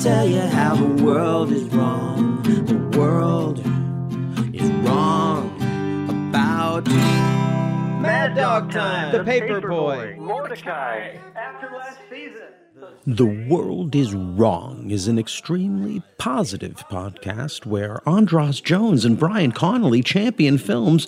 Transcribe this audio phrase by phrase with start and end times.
[0.00, 2.42] tell you how the world is wrong.
[2.42, 3.58] The world
[4.54, 5.54] is wrong
[6.08, 6.86] about
[8.00, 9.12] Mad Dog Time.
[9.12, 10.16] The Paper Boy.
[10.18, 11.18] Mordecai.
[11.36, 12.48] After last season.
[13.06, 20.02] The World is Wrong is an extremely positive podcast where Andras Jones and Brian Connolly
[20.02, 21.06] champion films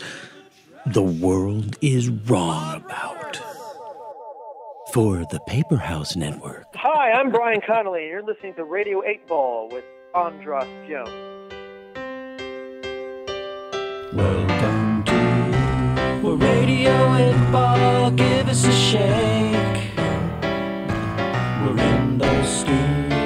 [0.84, 3.51] the world is wrong about.
[4.92, 6.66] For the Paper House Network.
[6.74, 8.08] Hi, I'm Brian Connolly.
[8.08, 9.84] You're listening to Radio 8 Ball with
[10.14, 11.08] Andras Jones.
[14.12, 18.10] Welcome to Radio 8 Ball.
[18.10, 19.96] Give us a shake.
[21.62, 22.72] We're in the stew.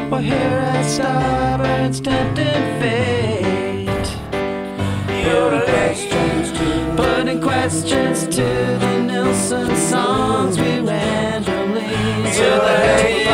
[0.09, 4.07] We're here at Starburns tempting fate.
[5.25, 8.76] Putting questions to putting questions to
[12.87, 13.26] to the help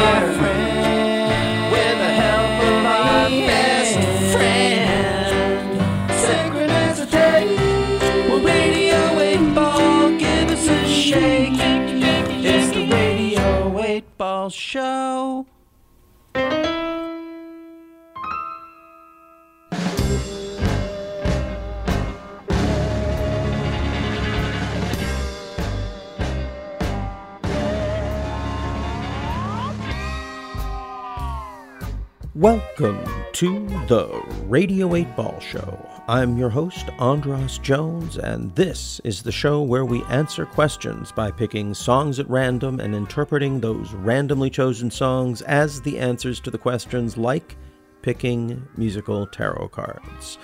[32.43, 35.89] Welcome to the Radio 8 Ball Show.
[36.09, 41.31] I'm your host, Andras Jones, and this is the show where we answer questions by
[41.31, 46.59] picking songs at random and interpreting those randomly chosen songs as the answers to the
[46.59, 47.57] questions, like
[48.03, 50.37] picking musical tarot cards.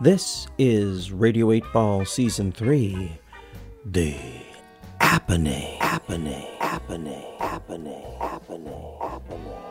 [0.00, 3.12] This is Radio 8 Ball Season 3,
[3.84, 4.16] The
[4.98, 5.78] Apnea.
[5.78, 6.58] Apnea.
[6.58, 7.38] Apnea.
[7.38, 8.18] Apnea.
[8.18, 8.98] Apnea.
[8.98, 9.65] Apnea.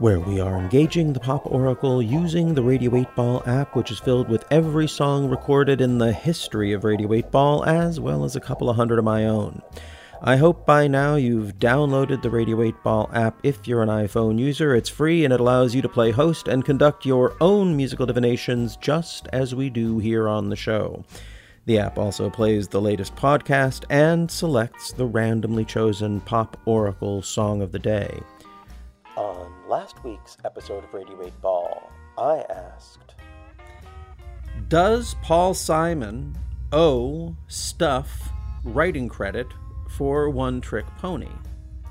[0.00, 3.98] Where we are engaging the Pop Oracle using the Radio 8 Ball app, which is
[3.98, 8.36] filled with every song recorded in the history of Radio 8 Ball, as well as
[8.36, 9.60] a couple of hundred of my own.
[10.22, 14.38] I hope by now you've downloaded the Radio 8 Ball app if you're an iPhone
[14.38, 14.72] user.
[14.76, 18.76] It's free and it allows you to play host and conduct your own musical divinations
[18.76, 21.04] just as we do here on the show.
[21.66, 27.62] The app also plays the latest podcast and selects the randomly chosen Pop Oracle song
[27.62, 28.22] of the day.
[29.68, 33.14] On last week's episode of Radio 8 Ball, I asked
[34.68, 36.36] Does Paul Simon
[36.72, 38.30] owe Stuff
[38.64, 39.46] writing credit
[39.90, 41.28] for One Trick Pony?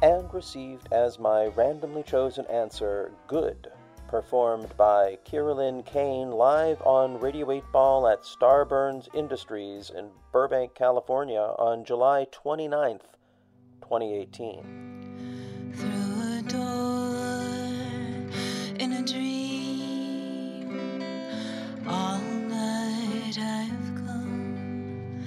[0.01, 3.69] And received as my randomly chosen answer, Good,
[4.07, 10.73] performed by Kira Lynn Cain live on Radio 8 Ball at Starburns Industries in Burbank,
[10.73, 13.01] California on July 29th,
[13.81, 14.96] 2018.
[21.87, 25.23] All night I've come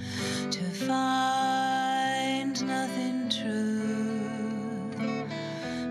[0.51, 5.27] to find nothing true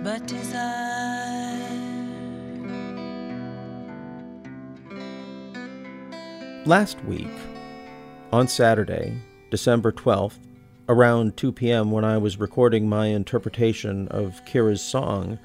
[0.03, 1.57] but desire.
[6.67, 7.27] Last week,
[8.33, 9.17] on Saturday,
[9.51, 10.39] December 12th,
[10.89, 15.39] around 2 p.m., when I was recording my interpretation of Kira's song,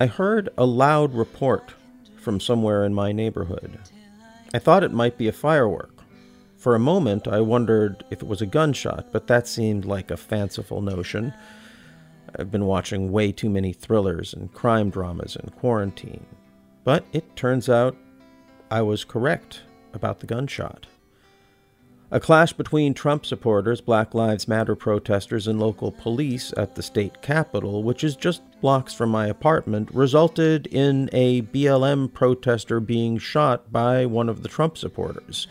[0.00, 1.74] I heard a loud report
[2.20, 3.78] from somewhere in my neighborhood.
[4.52, 5.94] I thought it might be a firework.
[6.56, 10.16] For a moment, I wondered if it was a gunshot, but that seemed like a
[10.16, 11.32] fanciful notion.
[12.38, 16.26] I've been watching way too many thrillers and crime dramas in quarantine.
[16.84, 17.96] But it turns out
[18.70, 19.62] I was correct
[19.94, 20.86] about the gunshot.
[22.12, 27.22] A clash between Trump supporters, Black Lives Matter protesters, and local police at the state
[27.22, 33.70] capitol, which is just blocks from my apartment, resulted in a BLM protester being shot
[33.70, 35.46] by one of the Trump supporters.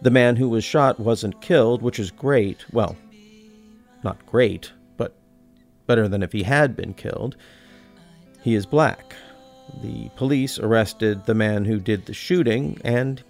[0.00, 2.64] The man who was shot wasn't killed, which is great.
[2.72, 2.96] Well,
[4.04, 5.16] not great, but
[5.88, 7.36] better than if he had been killed.
[8.42, 9.16] He is black.
[9.82, 13.24] The police arrested the man who did the shooting, and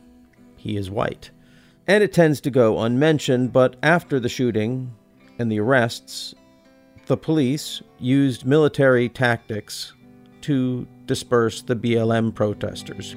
[0.59, 1.31] he is white.
[1.89, 4.93] And it tends to go unmentioned, but after the shooting
[5.39, 6.35] and the arrests,
[7.07, 9.93] the police used military tactics
[10.43, 13.15] to disperse the BLM protesters.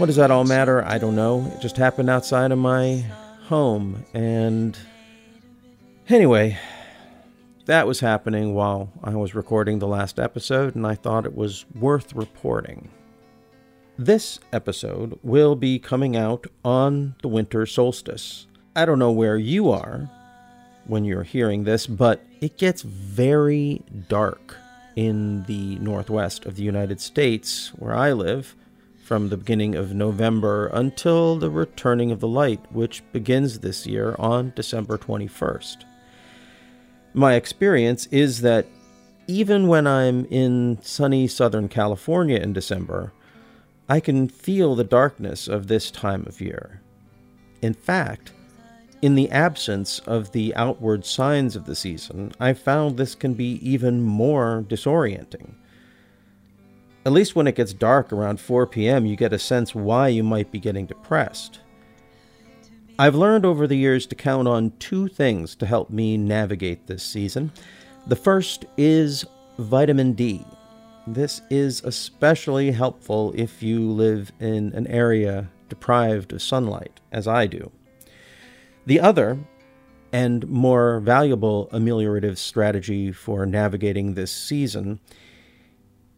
[0.00, 0.82] What does that all matter?
[0.82, 1.52] I don't know.
[1.54, 3.04] It just happened outside of my
[3.48, 4.76] home, and
[6.10, 6.58] Anyway,
[7.66, 11.66] that was happening while I was recording the last episode, and I thought it was
[11.78, 12.90] worth reporting.
[13.96, 18.48] This episode will be coming out on the winter solstice.
[18.74, 20.10] I don't know where you are
[20.86, 24.56] when you're hearing this, but it gets very dark
[24.96, 28.56] in the northwest of the United States, where I live,
[29.10, 34.14] from the beginning of November until the returning of the light, which begins this year
[34.20, 35.78] on December 21st.
[37.12, 38.68] My experience is that
[39.26, 43.12] even when I'm in sunny Southern California in December,
[43.88, 46.80] I can feel the darkness of this time of year.
[47.60, 48.30] In fact,
[49.02, 53.58] in the absence of the outward signs of the season, I found this can be
[53.68, 55.54] even more disorienting.
[57.06, 60.22] At least when it gets dark around 4 p.m., you get a sense why you
[60.22, 61.60] might be getting depressed.
[62.98, 67.02] I've learned over the years to count on two things to help me navigate this
[67.02, 67.52] season.
[68.06, 69.24] The first is
[69.58, 70.44] vitamin D.
[71.06, 77.46] This is especially helpful if you live in an area deprived of sunlight, as I
[77.46, 77.72] do.
[78.84, 79.38] The other,
[80.12, 85.00] and more valuable ameliorative strategy for navigating this season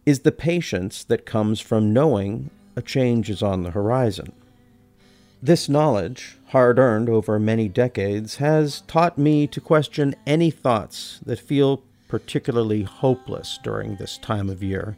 [0.05, 4.33] is the patience that comes from knowing a change is on the horizon.
[5.43, 11.41] This knowledge, hard earned over many decades, has taught me to question any thoughts that
[11.41, 14.97] feel particularly hopeless during this time of year,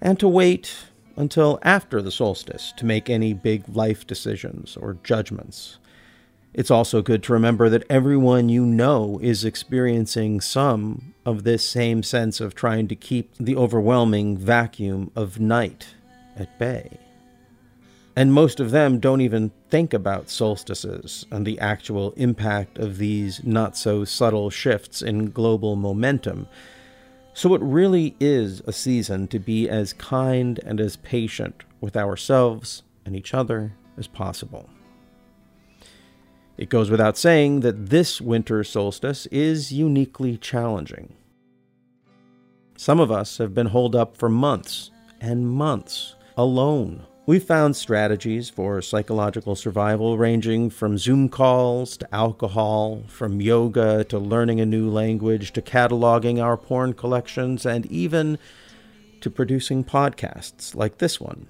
[0.00, 0.74] and to wait
[1.16, 5.78] until after the solstice to make any big life decisions or judgments.
[6.56, 12.02] It's also good to remember that everyone you know is experiencing some of this same
[12.02, 15.88] sense of trying to keep the overwhelming vacuum of night
[16.34, 16.98] at bay.
[18.16, 23.44] And most of them don't even think about solstices and the actual impact of these
[23.44, 26.48] not so subtle shifts in global momentum.
[27.34, 32.82] So it really is a season to be as kind and as patient with ourselves
[33.04, 34.70] and each other as possible.
[36.58, 41.14] It goes without saying that this winter solstice is uniquely challenging.
[42.78, 47.06] Some of us have been holed up for months and months alone.
[47.26, 54.18] We've found strategies for psychological survival ranging from Zoom calls to alcohol, from yoga to
[54.18, 58.38] learning a new language to cataloging our porn collections, and even
[59.20, 61.48] to producing podcasts like this one.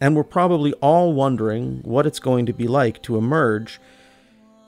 [0.00, 3.80] And we're probably all wondering what it's going to be like to emerge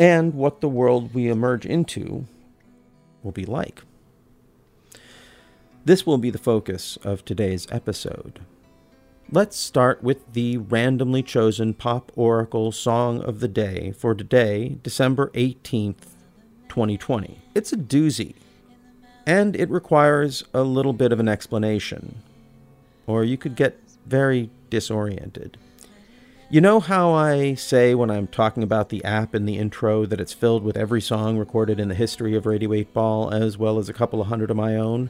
[0.03, 2.27] and what the world we emerge into
[3.23, 3.83] will be like.
[5.85, 8.41] This will be the focus of today's episode.
[9.31, 15.31] Let's start with the randomly chosen Pop Oracle Song of the Day for today, December
[15.35, 16.17] 18th,
[16.69, 17.39] 2020.
[17.55, 18.35] It's a doozy,
[19.25, 22.17] and it requires a little bit of an explanation,
[23.07, 25.59] or you could get very disoriented.
[26.53, 30.21] You know how I say when I'm talking about the app in the intro that
[30.21, 33.79] it's filled with every song recorded in the history of Radio 8 Ball, as well
[33.79, 35.09] as a couple of hundred of my own?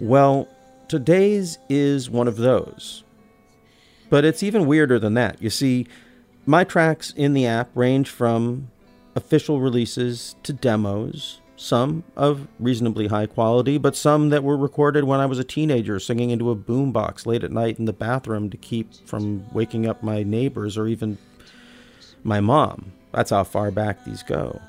[0.00, 0.48] Well,
[0.88, 3.04] today's is one of those.
[4.10, 5.40] But it's even weirder than that.
[5.40, 5.86] You see,
[6.46, 8.68] my tracks in the app range from
[9.14, 15.20] official releases to demos, some of reasonably high quality, but some that were recorded when
[15.20, 18.56] I was a teenager singing into a boombox late at night in the bathroom to
[18.56, 21.18] keep from waking up my neighbors or even
[22.24, 22.92] my mom.
[23.12, 24.60] That's how far back these go.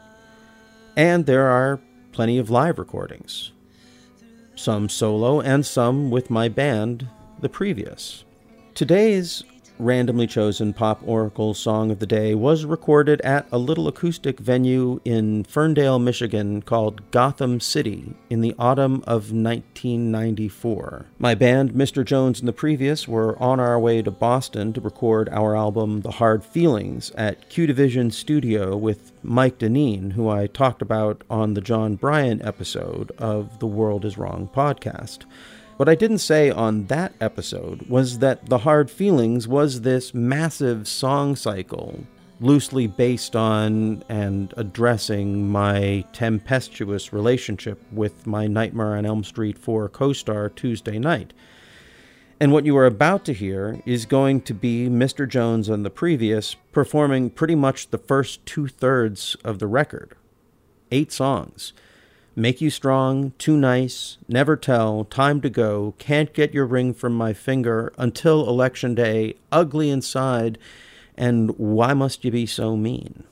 [0.95, 1.79] And there are
[2.11, 3.51] plenty of live recordings,
[4.53, 7.07] some solo and some with my band,
[7.39, 8.23] The Previous.
[8.75, 9.43] Today's
[9.79, 14.99] randomly chosen Pop Oracle song of the day was recorded at a little acoustic venue
[15.03, 21.05] in Ferndale, Michigan called Gotham City in the autumn of 1994.
[21.17, 22.05] My band, Mr.
[22.05, 26.11] Jones and the Previous, were on our way to Boston to record our album The
[26.11, 31.61] Hard Feelings at Q Division Studio with Mike Denneen, who I talked about on the
[31.61, 35.25] Jon Brion episode of the World is Wrong podcast.
[35.77, 40.87] What I didn't say on that episode was that The Hard Feelings was this massive
[40.87, 42.03] song cycle,
[42.39, 49.89] loosely based on and addressing my tempestuous relationship with my Nightmare on Elm Street 4
[49.89, 51.33] co star Tuesday Knight.
[52.39, 55.27] And what you are about to hear is going to be Mr.
[55.27, 60.15] Jones and the previous performing pretty much the first two thirds of the record.
[60.91, 61.73] Eight songs.
[62.35, 67.13] Make You Strong, Too Nice, Never Tell, Time to Go, Can't Get Your Ring from
[67.13, 70.57] My Finger, Until Election Day, Ugly Inside,
[71.15, 73.23] and Why Must You Be So Mean?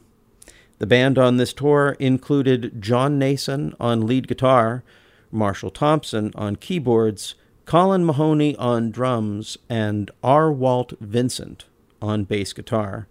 [0.77, 4.83] The band on this tour included John Nason on lead guitar,
[5.31, 7.33] Marshall Thompson on keyboards,
[7.65, 10.51] Colin Mahoney on drums, and R.
[10.51, 11.65] Walt Vincent
[12.03, 13.07] on bass guitar.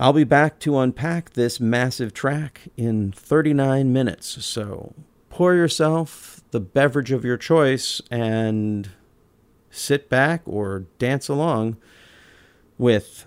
[0.00, 4.94] I'll be back to unpack this massive track in 39 minutes, so
[5.28, 8.88] pour yourself the beverage of your choice and
[9.70, 11.76] sit back or dance along
[12.78, 13.26] with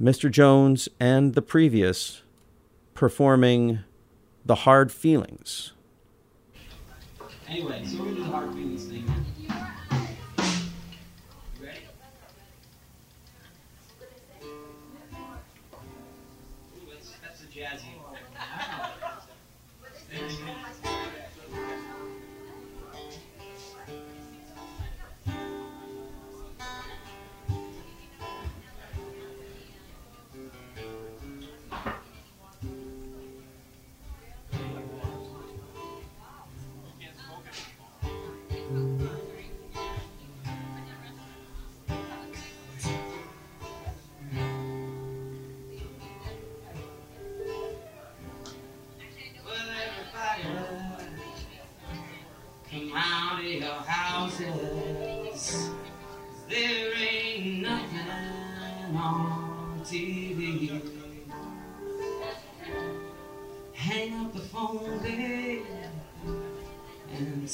[0.00, 0.30] Mr.
[0.30, 2.22] Jones and the previous
[2.94, 3.80] performing
[4.46, 5.72] The Hard Feelings.
[7.48, 9.12] Anyway, so we're gonna do the hard feelings thing.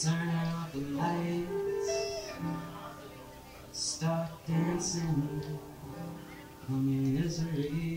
[0.02, 1.90] Turn out the lights.
[3.72, 5.42] Start dancing
[6.68, 7.95] on your misery.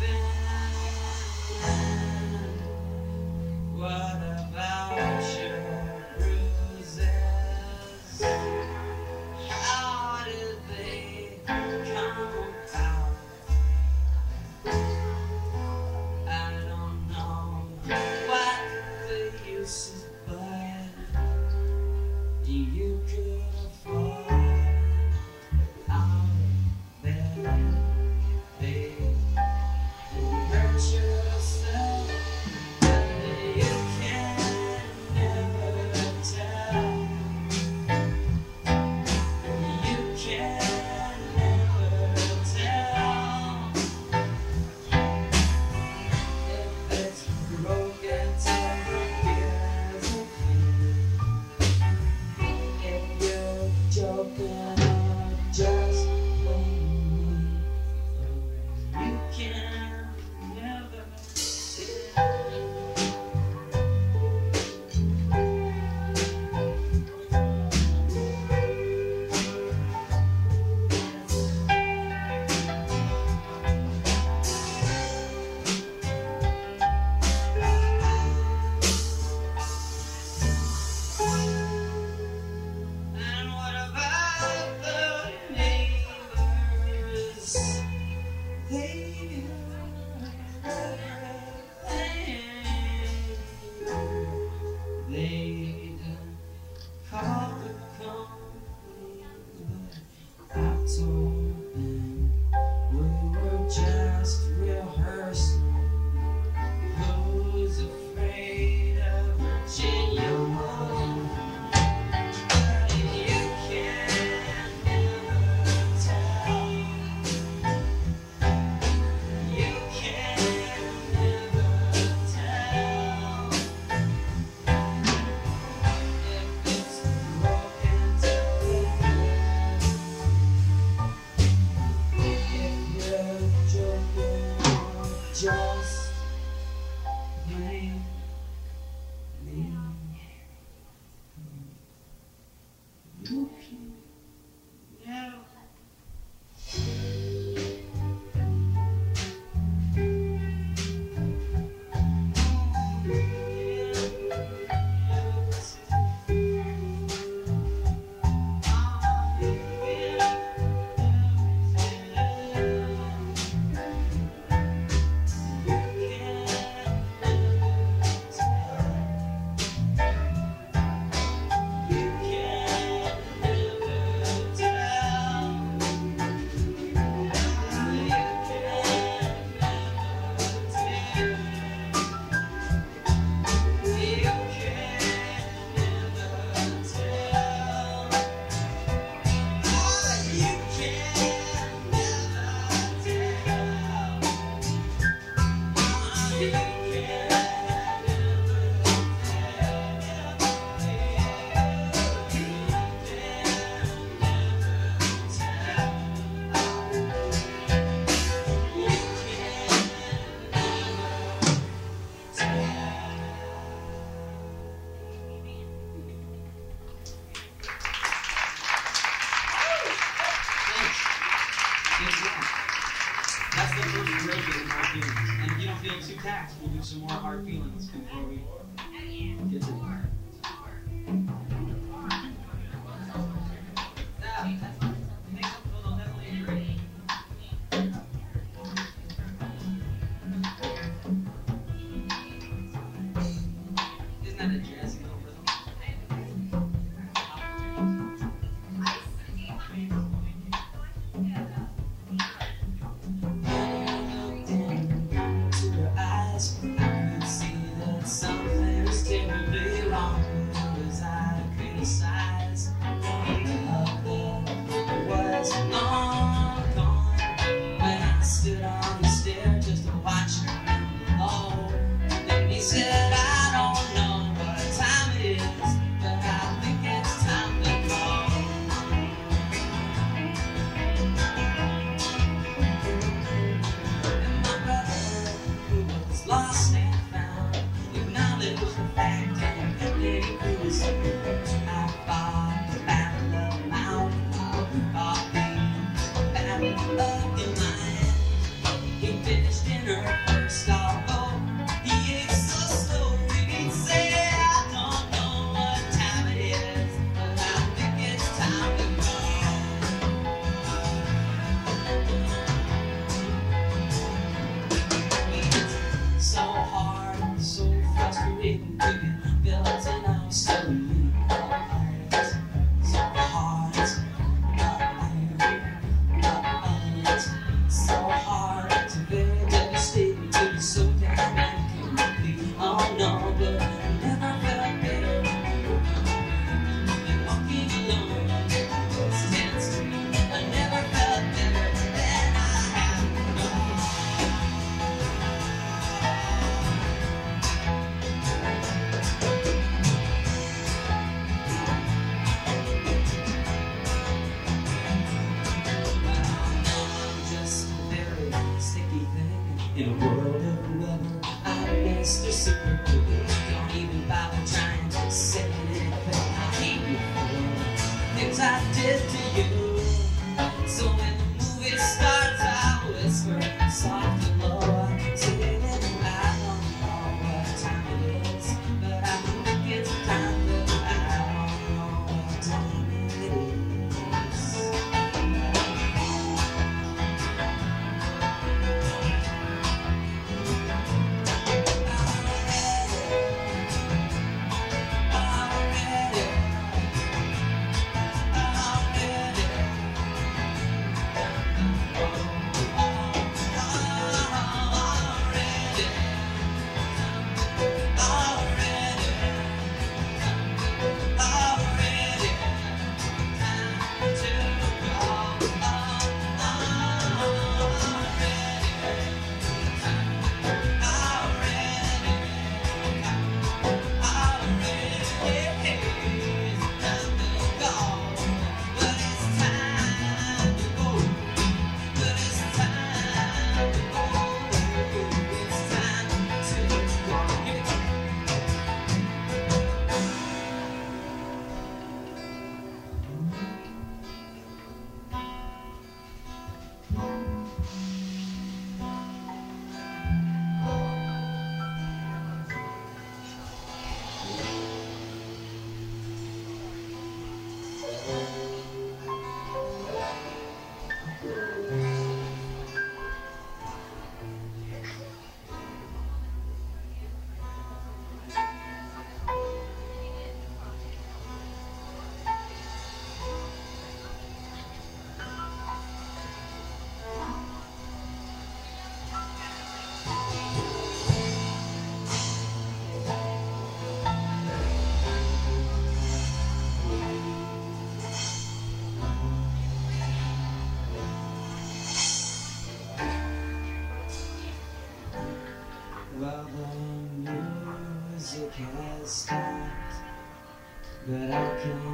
[0.00, 0.31] Was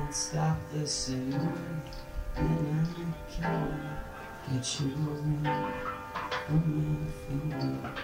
[0.09, 1.35] can't stop the same
[2.35, 3.75] And I can't
[4.51, 5.73] get you away
[6.47, 7.98] from my finger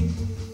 [0.00, 0.49] Thank you.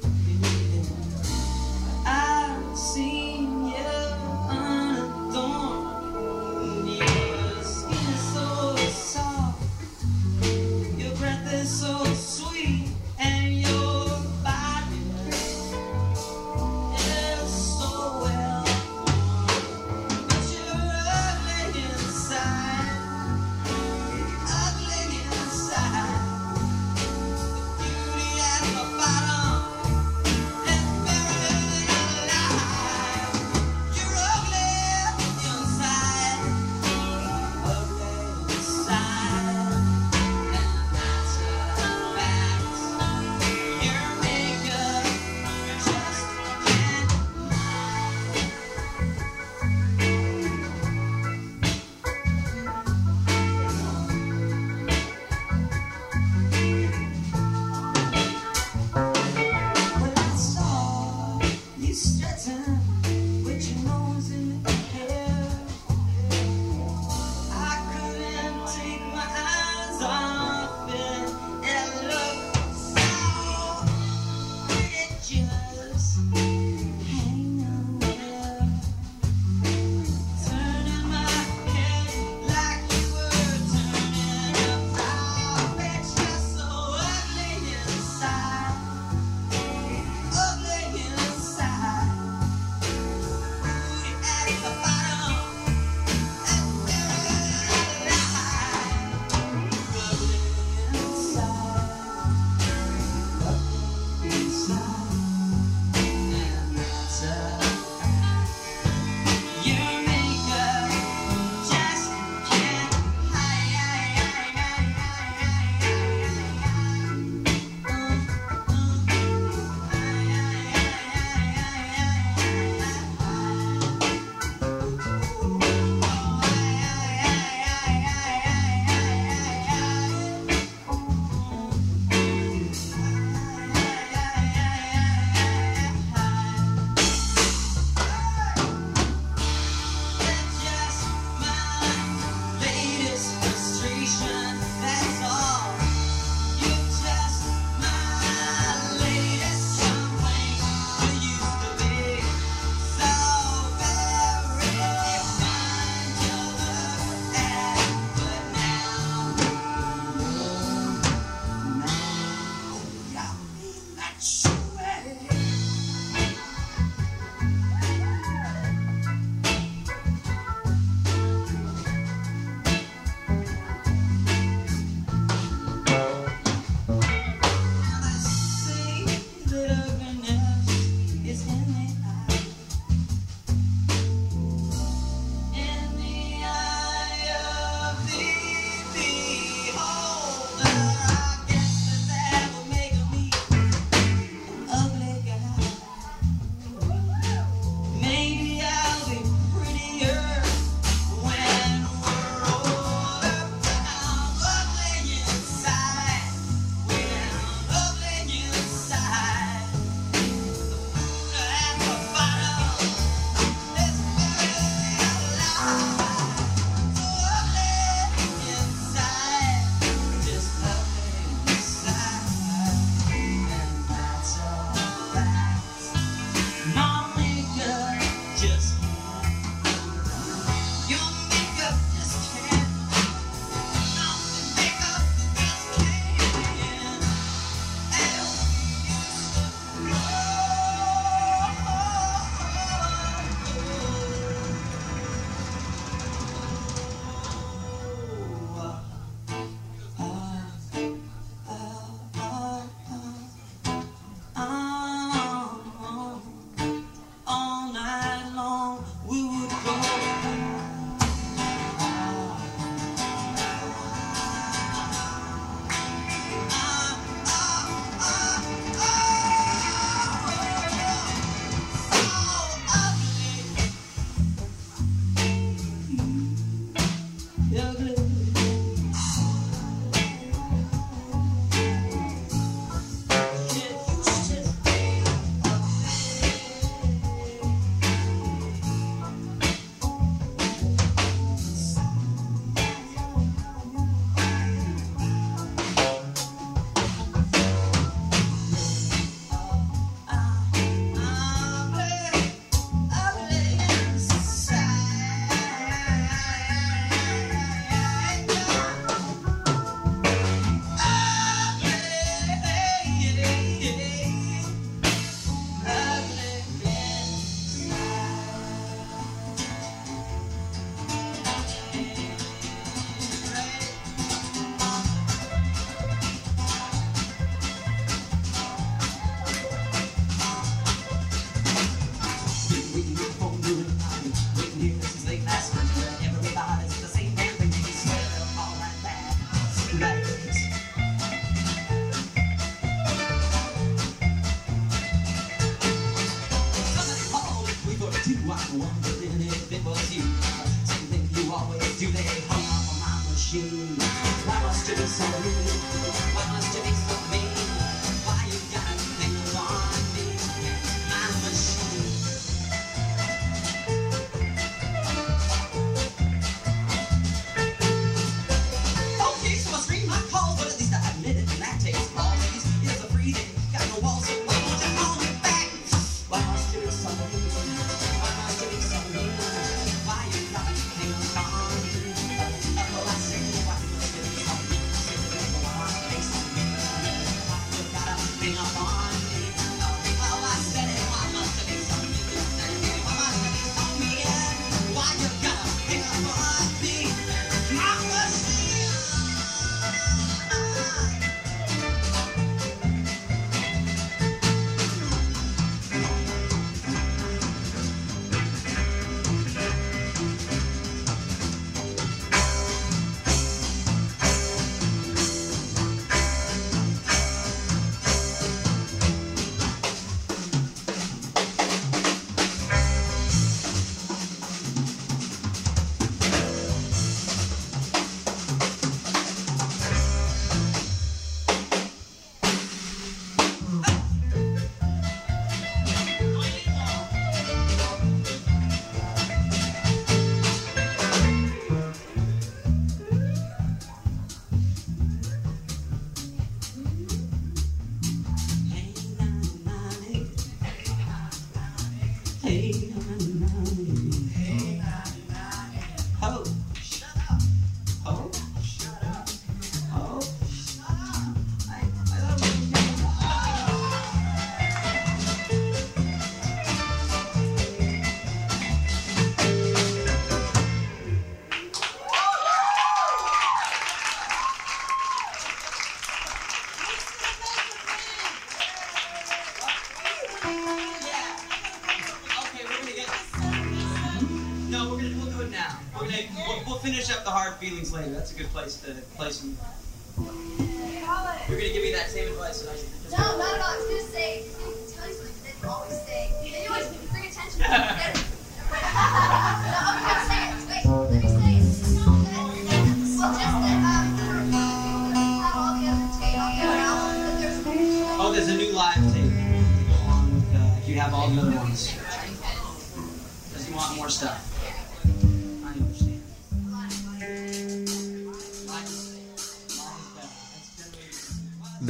[487.72, 489.36] That's a good place to place them.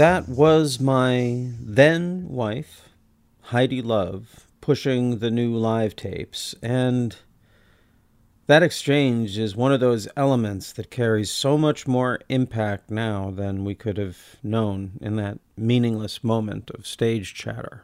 [0.08, 2.90] That was my then wife,
[3.40, 7.16] Heidi Love, pushing the new live tapes, and
[8.46, 13.64] that exchange is one of those elements that carries so much more impact now than
[13.64, 17.82] we could have known in that meaningless moment of stage chatter.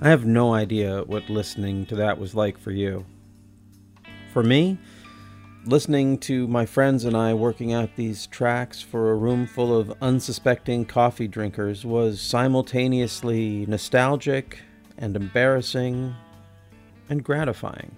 [0.00, 3.06] I have no idea what listening to that was like for you.
[4.32, 4.78] For me,
[5.66, 9.92] listening to my friends and I working out these tracks for a room full of
[10.00, 14.60] unsuspecting coffee drinkers was simultaneously nostalgic
[14.96, 16.14] and embarrassing
[17.08, 17.96] and gratifying.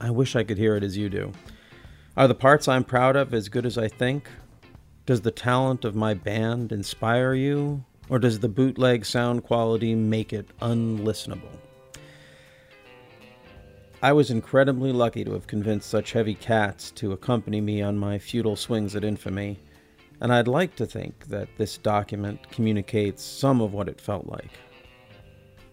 [0.00, 1.32] I wish I could hear it as you do.
[2.16, 4.28] Are the parts I'm proud of as good as I think?
[5.04, 7.84] Does the talent of my band inspire you?
[8.08, 11.65] Or does the bootleg sound quality make it unlistenable?
[14.06, 18.20] I was incredibly lucky to have convinced such heavy cats to accompany me on my
[18.20, 19.58] futile swings at infamy,
[20.20, 24.52] and I'd like to think that this document communicates some of what it felt like.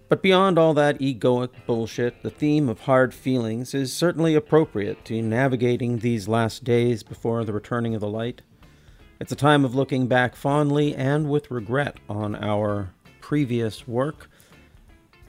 [0.10, 5.22] But beyond all that egoic bullshit, the theme of hard feelings is certainly appropriate to
[5.22, 8.42] navigating these last days before the returning of the light.
[9.20, 14.28] It's a time of looking back fondly and with regret on our previous work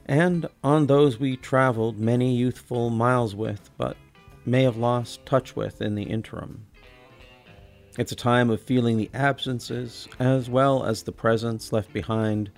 [0.05, 3.97] and on those we traveled many youthful miles with, but
[4.45, 6.65] may have lost touch with in the interim.
[7.97, 12.51] It's a time of feeling the absences as well as the presence left behind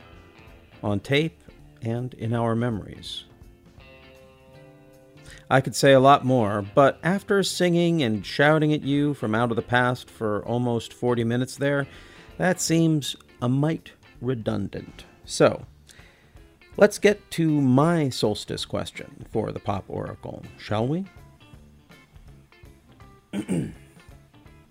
[0.83, 1.43] on tape
[1.81, 3.25] and in our memories.
[5.49, 9.49] I could say a lot more, but after singing and shouting at you from out
[9.51, 11.87] of the past for almost 40 minutes there,
[12.37, 15.05] that seems a mite redundant.
[15.23, 15.65] So,
[16.77, 21.05] let's get to my solstice question for the Pop Oracle, shall we?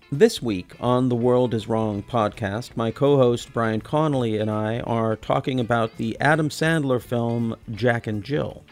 [0.09, 4.79] This week on the World is Wrong podcast, my co host Brian Connolly and I
[4.79, 8.63] are talking about the Adam Sandler film Jack and Jill.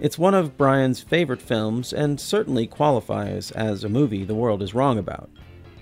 [0.00, 4.74] It's one of Brian's favorite films and certainly qualifies as a movie the world is
[4.74, 5.28] wrong about.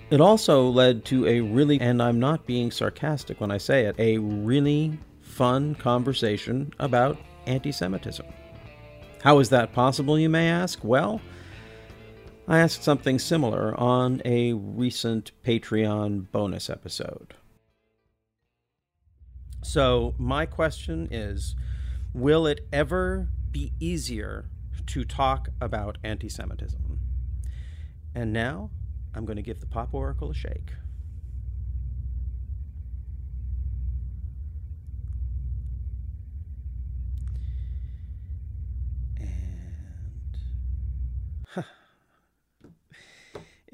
[0.09, 3.95] It also led to a really, and I'm not being sarcastic when I say it,
[3.97, 4.99] a really
[5.35, 8.25] fun conversation about anti Semitism.
[9.21, 10.81] How is that possible, you may ask?
[10.81, 11.19] Well,
[12.47, 17.33] I asked something similar on a recent Patreon bonus episode.
[19.61, 21.55] So, my question is
[22.13, 24.45] Will it ever be easier
[24.87, 26.99] to talk about anti Semitism?
[28.13, 28.69] And now
[29.13, 30.71] I'm going to give the Pop Oracle a shake.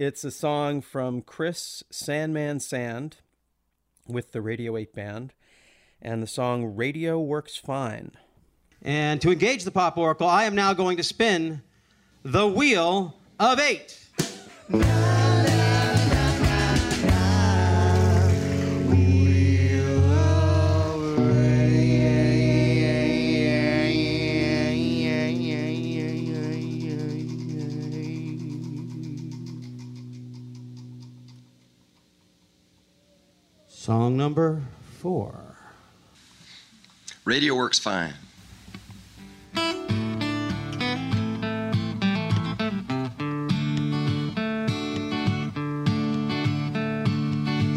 [0.04, 3.18] It's a song from Chris Sandman Sand
[4.08, 5.36] with the Radio 8 Band,
[6.02, 8.14] and the song Radio Works Fine.
[8.82, 11.62] And to engage the Pop Oracle, I am now going to spin
[12.24, 14.00] the Wheel of Eight.
[33.92, 34.62] Song number
[35.00, 35.36] four.
[37.26, 38.14] Radio works fine.
[39.54, 39.62] The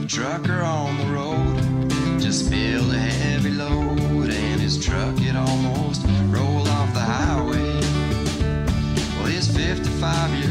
[0.06, 1.90] trucker on the road
[2.20, 7.80] just spilled a heavy load, and his truck it almost rolled off the highway.
[9.18, 10.43] Well, he's 55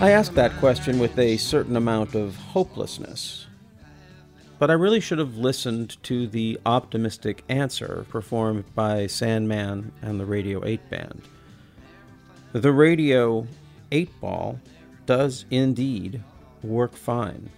[0.00, 3.48] I ask that question with a certain amount of hopelessness.
[4.60, 10.24] but I really should have listened to the optimistic answer performed by Sandman and the
[10.24, 11.22] Radio 8 Band.
[12.52, 13.48] The Radio
[13.90, 14.60] 8 Ball
[15.04, 16.22] does indeed
[16.62, 17.50] work fine.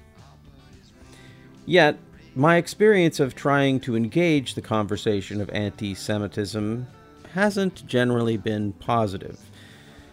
[1.67, 1.99] Yet,
[2.35, 6.87] my experience of trying to engage the conversation of anti Semitism
[7.35, 9.39] hasn't generally been positive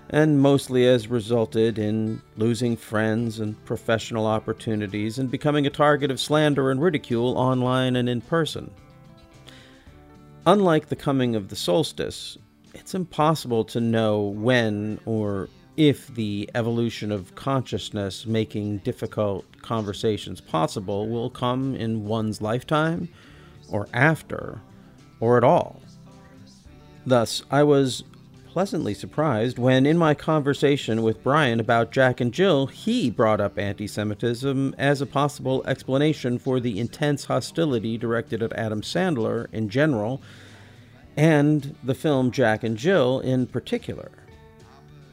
[0.09, 6.19] and mostly has resulted in losing friends and professional opportunities and becoming a target of
[6.19, 8.71] slander and ridicule online and in person.
[10.45, 12.37] Unlike the coming of the solstice,
[12.73, 21.07] it's impossible to know when or if the evolution of consciousness making difficult conversations possible
[21.07, 23.09] will come in one's lifetime,
[23.69, 24.61] or after,
[25.19, 25.81] or at all.
[27.05, 28.03] Thus, I was
[28.57, 33.59] pleasantly surprised when, in my conversation with Brian about Jack and Jill, he brought up
[33.59, 39.69] anti Semitism as a possible explanation for the intense hostility directed at Adam Sandler in
[39.69, 40.23] general
[41.15, 44.09] and the film Jack and Jill in particular.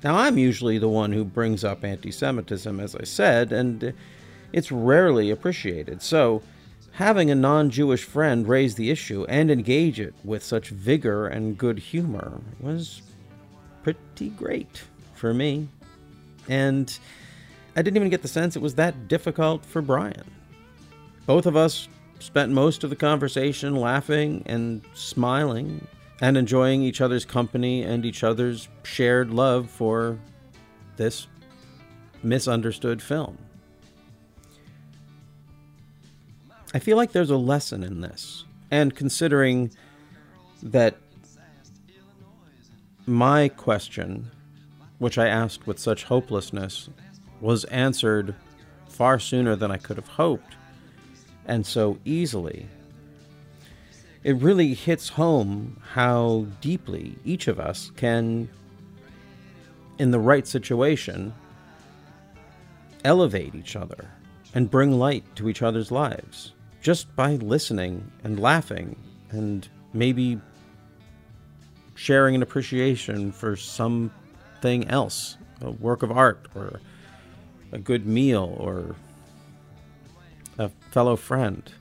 [0.02, 3.92] Now, I'm usually the one who brings up anti Semitism, as I said, and
[4.54, 6.00] it's rarely appreciated.
[6.00, 6.40] So,
[6.92, 11.58] having a non Jewish friend raise the issue and engage it with such vigor and
[11.58, 13.02] good humor was
[13.84, 14.82] pretty great
[15.14, 15.68] for me.
[16.48, 16.98] And
[17.76, 20.24] I didn't even get the sense it was that difficult for Brian.
[21.26, 25.86] Both of us spent most of the conversation laughing and smiling
[26.20, 30.18] and enjoying each other's company and each other's shared love for
[30.96, 31.26] this
[32.22, 33.36] misunderstood film.
[36.72, 38.44] I feel like there's a lesson in this.
[38.70, 39.70] And considering
[40.62, 40.96] that
[43.06, 44.30] my question,
[44.98, 46.88] which I asked with such hopelessness,
[47.40, 48.34] was answered
[48.88, 50.56] far sooner than I could have hoped,
[51.46, 52.66] and so easily.
[54.22, 58.48] It really hits home how deeply each of us can,
[59.98, 61.34] in the right situation,
[63.04, 64.08] elevate each other
[64.54, 68.96] and bring light to each other's lives just by listening and laughing
[69.30, 70.40] and maybe
[71.94, 76.80] sharing an appreciation for something else, a work of art or
[77.72, 78.94] a good meal or
[80.58, 81.72] a fellow friend.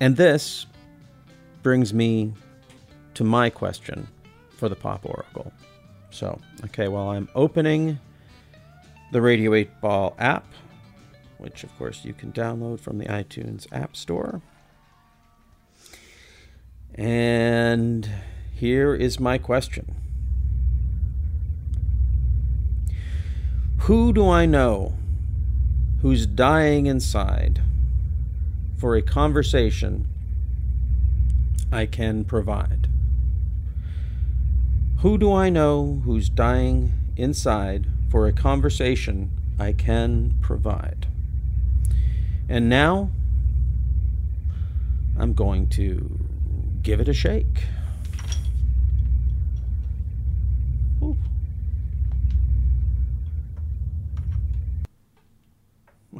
[0.00, 0.66] And this
[1.62, 2.32] brings me
[3.14, 4.08] to my question
[4.56, 5.52] for the Pop Oracle.
[6.10, 7.98] So, okay, while I'm opening
[9.12, 10.46] the Radio 8 Ball app,
[11.38, 14.40] which of course you can download from the iTunes App Store.
[16.94, 18.10] And
[18.52, 19.94] here is my question
[23.78, 24.94] Who do I know
[26.02, 27.62] who's dying inside
[28.76, 30.06] for a conversation
[31.72, 32.88] I can provide?
[34.98, 41.06] Who do I know who's dying inside for a conversation I can provide?
[42.48, 43.10] And now
[45.18, 46.20] I'm going to
[46.82, 47.64] give it a shake.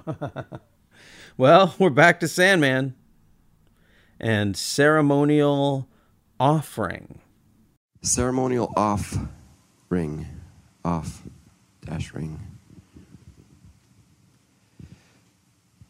[1.38, 2.94] Well, we're back to Sandman
[4.20, 5.88] and ceremonial
[6.38, 7.20] offering.
[8.02, 9.16] Ceremonial off
[9.88, 10.26] ring.
[10.84, 11.22] Off
[11.86, 12.51] dash ring.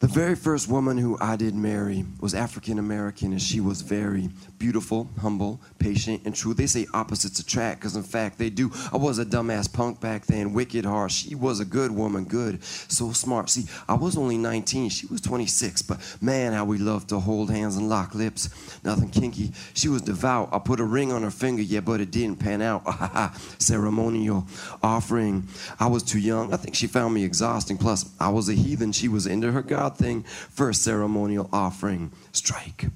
[0.03, 4.31] The very first woman who I did marry was African American, and she was very
[4.59, 6.55] beautiful, humble, patient, and true.
[6.55, 8.73] They say opposites attract, because in fact they do.
[8.93, 11.13] I was a dumbass punk back then, wicked hard.
[11.13, 13.49] She was a good woman, good, so smart.
[13.49, 17.53] See, I was only 19, she was 26, but man, how we loved to hold
[17.53, 18.51] hands and lock lips.
[18.83, 19.53] Nothing kinky.
[19.73, 20.49] She was devout.
[20.51, 22.83] I put a ring on her finger, yeah, but it didn't pan out.
[23.61, 24.49] Ceremonial
[24.83, 25.47] offering.
[25.79, 26.53] I was too young.
[26.53, 27.79] I think she found me exhausting.
[27.79, 28.91] Plus, I was a heathen.
[28.91, 30.23] She was into her God thing.
[30.23, 32.13] First ceremonial offering.
[32.33, 32.87] Strike.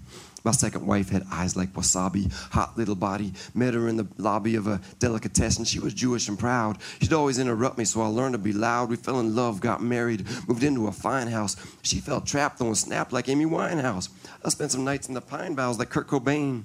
[0.47, 3.33] My second wife had eyes like wasabi, hot little body.
[3.53, 5.65] Met her in the lobby of a delicatessen.
[5.65, 6.79] She was Jewish and proud.
[7.01, 8.89] She'd always interrupt me, so I learned to be loud.
[8.89, 11.57] We fell in love, got married, moved into a fine house.
[11.83, 14.09] She felt trapped, though, and snapped like Amy Winehouse.
[14.45, 16.63] I spent some nights in the pine boughs like Kurt Cobain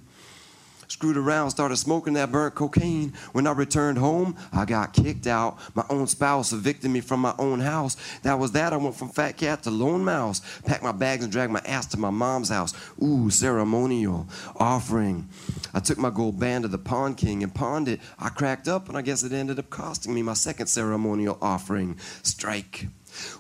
[0.92, 3.14] screwed around, started smoking that burnt cocaine.
[3.32, 5.58] When I returned home, I got kicked out.
[5.76, 7.98] My own spouse evicted me from my own house.
[8.24, 8.74] That was that.
[8.74, 10.42] I went from fat cat to lone mouse.
[10.66, 12.74] Packed my bags and dragged my ass to my mom's house.
[13.02, 14.28] Ooh, ceremonial
[14.58, 15.30] offering.
[15.74, 18.02] I took my gold band to the pawn king and pawned it.
[18.20, 21.98] I cracked up, and I guess it ended up costing me my second ceremonial offering.
[22.24, 22.88] Strike.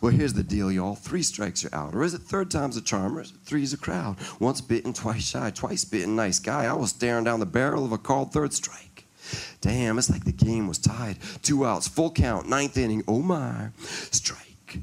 [0.01, 0.95] Well, here's the deal, y'all.
[0.95, 1.95] Three strikes you're out.
[1.95, 4.17] Or is it third time's a charm, or three's a crowd?
[4.39, 6.65] Once bitten, twice shy, twice bitten, nice guy.
[6.65, 9.05] I was staring down the barrel of a called third strike.
[9.61, 11.17] Damn, it's like the game was tied.
[11.41, 13.03] Two outs, full count, ninth inning.
[13.07, 13.69] Oh my.
[13.79, 14.79] Strike.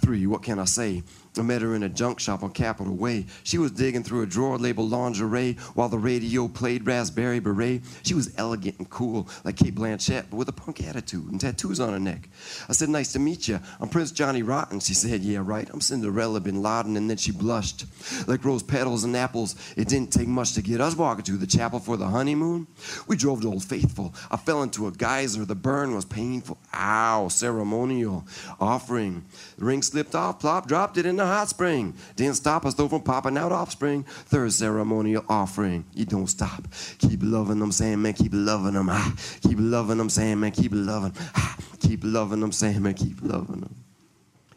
[0.00, 1.02] Three, what can I say?
[1.36, 3.26] I met her in a junk shop on Capitol Way.
[3.42, 7.82] She was digging through a drawer labeled lingerie while the radio played Raspberry Beret.
[8.04, 11.80] She was elegant and cool, like Cate Blanchett, but with a punk attitude and tattoos
[11.80, 12.28] on her neck.
[12.68, 13.58] I said, Nice to meet you.
[13.80, 14.78] I'm Prince Johnny Rotten.
[14.78, 15.68] She said, Yeah, right.
[15.72, 16.96] I'm Cinderella Bin Laden.
[16.96, 17.86] And then she blushed.
[18.28, 21.46] Like rose petals and apples, it didn't take much to get us walking to the
[21.46, 22.68] chapel for the honeymoon.
[23.08, 24.14] We drove to Old Faithful.
[24.30, 25.44] I fell into a geyser.
[25.44, 26.58] The burn was painful.
[26.74, 28.24] Ow, ceremonial.
[28.60, 29.24] Offering.
[29.58, 31.94] The ring slipped off, plop, dropped it in the hot spring.
[32.16, 34.04] Didn't stop us though from popping out offspring.
[34.04, 35.84] Third ceremonial offering.
[35.94, 36.66] You don't stop.
[36.98, 38.88] Keep loving them, saying man, keep loving them.
[38.90, 41.12] Ah, keep loving them, saying man, keep loving.
[41.34, 43.74] Ah, keep loving them, saying man, keep loving them.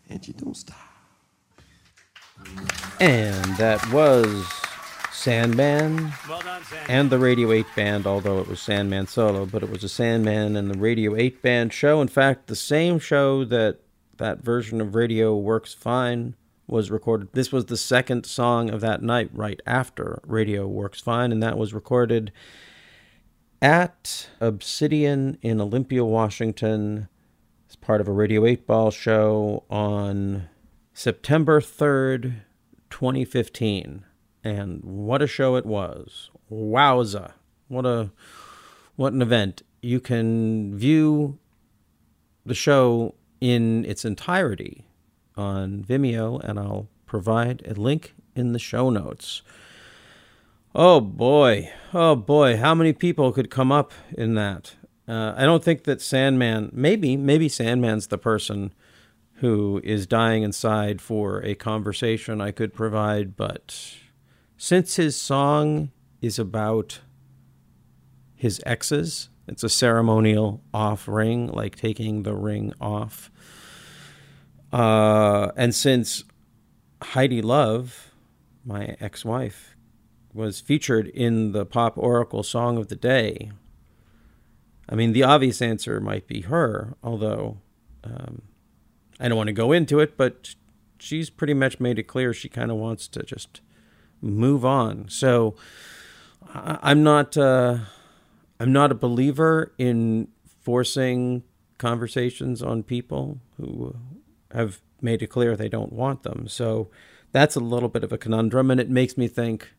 [0.10, 0.78] And you don't stop.
[3.00, 4.46] And that was
[5.12, 6.86] Sandman Well done, Sam.
[6.88, 10.56] and the Radio 8 Band, although it was Sandman solo, but it was a Sandman
[10.56, 12.02] and the Radio 8 Band show.
[12.02, 13.80] In fact, the same show that
[14.18, 16.36] that version of Radio Works Fine
[16.68, 17.30] was recorded.
[17.34, 21.58] This was the second song of that night, right after Radio Works Fine, and that
[21.58, 22.32] was recorded
[23.62, 27.08] at Obsidian in Olympia, Washington,
[27.70, 30.50] as part of a Radio 8 Ball show on
[30.94, 32.42] September 3rd,
[32.90, 34.06] 2015.
[34.44, 36.30] And what a show it was.
[36.52, 37.34] Wowza.
[37.68, 38.12] What a
[38.96, 39.62] what an event.
[39.82, 41.38] You can view
[42.46, 44.87] the show in its entirety
[45.38, 49.42] on Vimeo and I'll provide a link in the show notes.
[50.76, 54.76] Oh boy, oh boy, how many people could come up in that?
[55.08, 58.74] Uh, I don't think that Sandman, maybe, maybe Sandman's the person
[59.36, 63.96] who is dying inside for a conversation I could provide, but
[64.58, 67.00] since his song is about
[68.36, 73.32] his exes, it's a ceremonial off ring, like taking the ring off.
[74.72, 76.24] Uh, and since
[77.02, 78.12] Heidi Love,
[78.66, 79.76] my ex wife,
[80.34, 83.52] was featured in the Pop Oracle Song of the Day.
[84.90, 87.58] I mean, the obvious answer might be her, although
[88.04, 88.44] um,
[89.20, 90.56] I don't want to go into it, but
[91.00, 93.62] she's pretty much made it clear she kind of wants to just
[94.22, 95.08] move on.
[95.10, 95.56] So
[96.54, 97.80] I- I'm not uh,
[98.60, 100.30] I'm not a believer in
[100.62, 101.44] forcing
[101.78, 103.96] conversations on people who
[104.58, 106.48] have made it clear they don't want them.
[106.48, 106.90] So
[107.32, 109.70] that's a little bit of a conundrum, and it makes me think.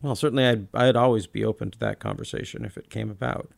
[0.00, 3.50] Well, certainly I'd I'd always be open to that conversation if it came about.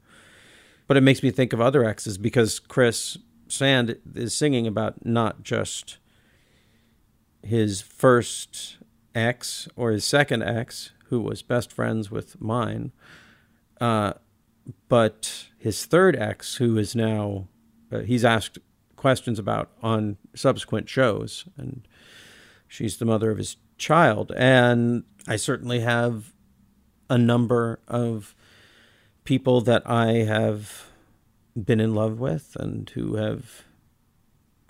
[0.86, 3.16] But it makes me think of other exes because Chris
[3.48, 5.98] Sand is singing about not just
[7.42, 8.78] his first
[9.14, 12.92] ex or his second ex, who was best friends with mine,
[13.80, 14.12] uh,
[14.88, 17.48] but his third ex, who is now
[17.94, 18.58] uh, he's asked
[19.04, 21.86] questions about on subsequent shows, and
[22.66, 24.32] she's the mother of his child.
[24.34, 26.32] And I certainly have
[27.10, 28.34] a number of
[29.24, 30.86] people that I have
[31.54, 33.64] been in love with and who have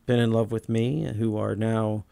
[0.05, 2.05] been in love with me, who are now,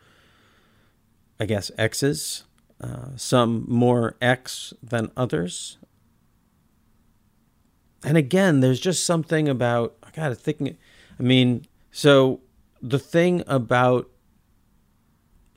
[1.40, 2.44] I guess, exes.
[2.80, 5.76] Uh, some more ex than others.
[8.04, 10.78] And again, there's just something about I got to think.
[11.18, 12.40] I mean, so
[12.80, 14.10] the thing about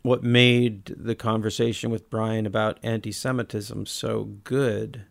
[0.04, 5.06] what made the conversation with Brian about anti-Semitism so good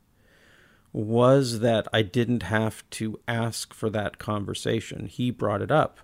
[0.93, 5.07] was that I didn't have to ask for that conversation.
[5.07, 5.99] He brought it up,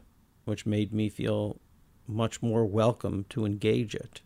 [0.44, 1.60] which made me feel
[2.08, 4.22] much more welcome to engage it.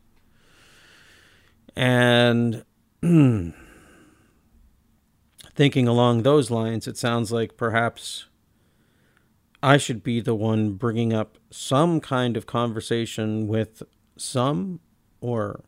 [1.76, 2.64] And
[5.54, 8.24] thinking along those lines, it sounds like perhaps
[9.64, 13.82] I should be the one bringing up some kind of conversation with
[14.14, 14.80] some,
[15.22, 15.64] or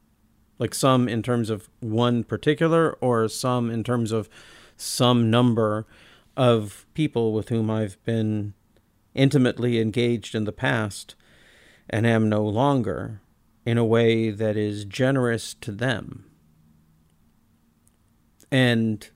[0.59, 4.29] like some in terms of one particular, or some in terms of
[4.77, 5.87] some number
[6.37, 8.53] of people with whom I've been
[9.15, 11.15] intimately engaged in the past
[11.89, 13.23] and am no longer
[13.65, 16.27] in a way that is generous to them.
[18.53, 19.09] And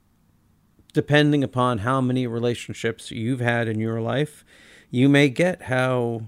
[0.95, 4.43] depending upon how many relationships you've had in your life,
[4.91, 6.23] you may get how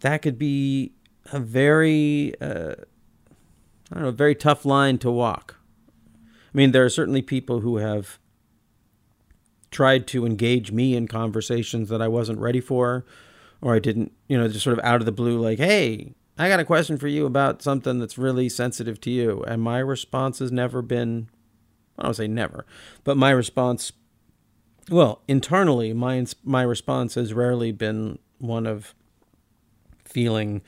[0.00, 0.92] that could be
[1.32, 2.74] a very, uh,
[3.90, 5.56] I don't know, very tough line to walk.
[6.18, 8.18] I mean, there are certainly people who have
[9.70, 13.04] tried to engage me in conversations that I wasn't ready for,
[13.60, 16.48] or I didn't, you know, just sort of out of the blue, like, hey, I
[16.48, 19.42] got a question for you about something that's really sensitive to you.
[19.46, 21.28] And my response has never been,
[21.98, 22.64] I don't say never,
[23.04, 23.92] but my response,
[24.90, 28.94] well, internally, my, my response has rarely been one of
[30.04, 30.62] feeling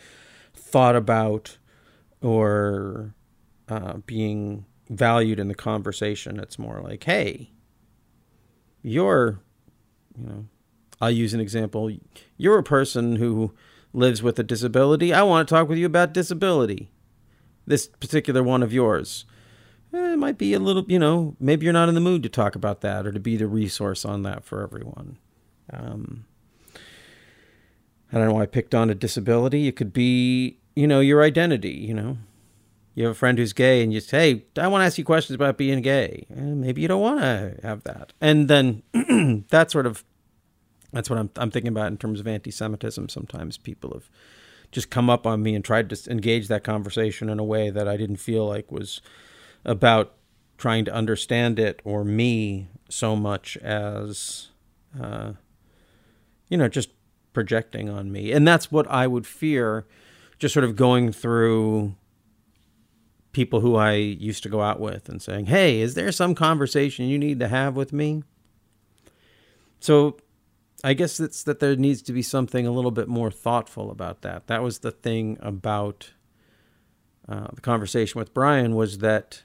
[0.55, 1.59] thought about
[2.21, 3.14] or
[3.69, 6.41] uh, being valued in the conversation.
[6.41, 7.51] It's more like, hey,
[8.83, 9.41] you're,
[10.19, 10.45] you know,
[11.01, 11.91] I'll use an example.
[12.37, 13.55] You're a person who
[13.93, 15.12] lives with a disability.
[15.12, 16.91] I want to talk with you about disability.
[17.66, 19.25] This particular one of yours.
[19.93, 22.28] Eh, it might be a little, you know, maybe you're not in the mood to
[22.28, 25.18] talk about that or to be the resource on that for everyone.
[25.72, 26.24] Um,
[28.12, 29.68] I don't know why I picked on a disability.
[29.68, 32.18] It could be, you know, your identity, you know.
[32.95, 35.05] You have a friend who's gay and you say, hey, I want to ask you
[35.05, 36.26] questions about being gay.
[36.28, 38.12] And maybe you don't want to have that.
[38.20, 38.82] And then
[39.51, 40.05] that sort of
[40.93, 43.09] that's what I'm I'm thinking about in terms of anti-Semitism.
[43.09, 44.11] Sometimes people have
[44.72, 47.86] just come up on me and tried to engage that conversation in a way that
[47.86, 49.01] I didn't feel like was
[49.65, 50.15] about
[50.57, 54.49] trying to understand it or me so much as
[55.01, 55.33] uh,
[56.49, 56.91] you know just
[57.33, 59.87] projecting on me, and that's what I would fear.
[60.39, 61.95] Just sort of going through
[63.33, 67.07] people who I used to go out with and saying, "Hey, is there some conversation
[67.07, 68.23] you need to have with me?"
[69.81, 70.19] So
[70.85, 74.23] I guess it's that there needs to be something a little bit more thoughtful about
[74.23, 74.47] that.
[74.47, 76.13] That was the thing about
[77.29, 79.43] uh, the conversation with Brian was that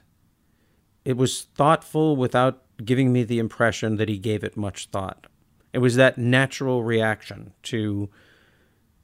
[1.04, 5.26] it was thoughtful without giving me the impression that he gave it much thought.
[5.72, 8.08] It was that natural reaction to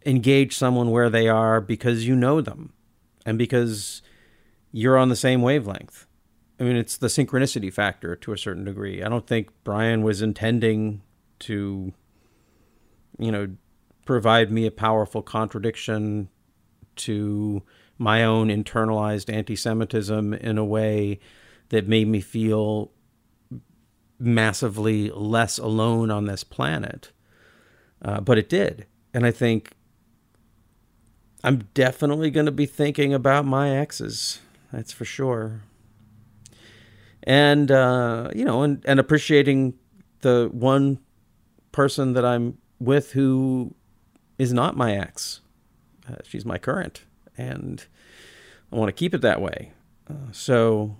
[0.06, 2.72] engage someone where they are because you know them
[3.26, 4.02] and because
[4.72, 6.06] you're on the same wavelength.
[6.58, 9.02] I mean, it's the synchronicity factor to a certain degree.
[9.02, 11.02] I don't think Brian was intending
[11.40, 11.92] to
[13.20, 13.50] you know,
[14.06, 16.28] provide me a powerful contradiction
[16.96, 17.62] to
[17.98, 21.20] my own internalized anti Semitism in a way
[21.70, 22.92] that made me feel
[24.18, 27.10] massively less alone on this planet.
[28.02, 28.86] Uh, but it did.
[29.14, 29.72] And I think
[31.42, 34.40] I'm definitely going to be thinking about my exes.
[34.72, 35.62] That's for sure.
[37.22, 39.74] And, uh, you know, and, and appreciating
[40.20, 40.98] the one
[41.72, 43.74] person that I'm with who
[44.38, 45.40] is not my ex.
[46.08, 47.04] Uh, she's my current,
[47.36, 47.84] and
[48.72, 49.72] I want to keep it that way.
[50.08, 50.96] Uh, so,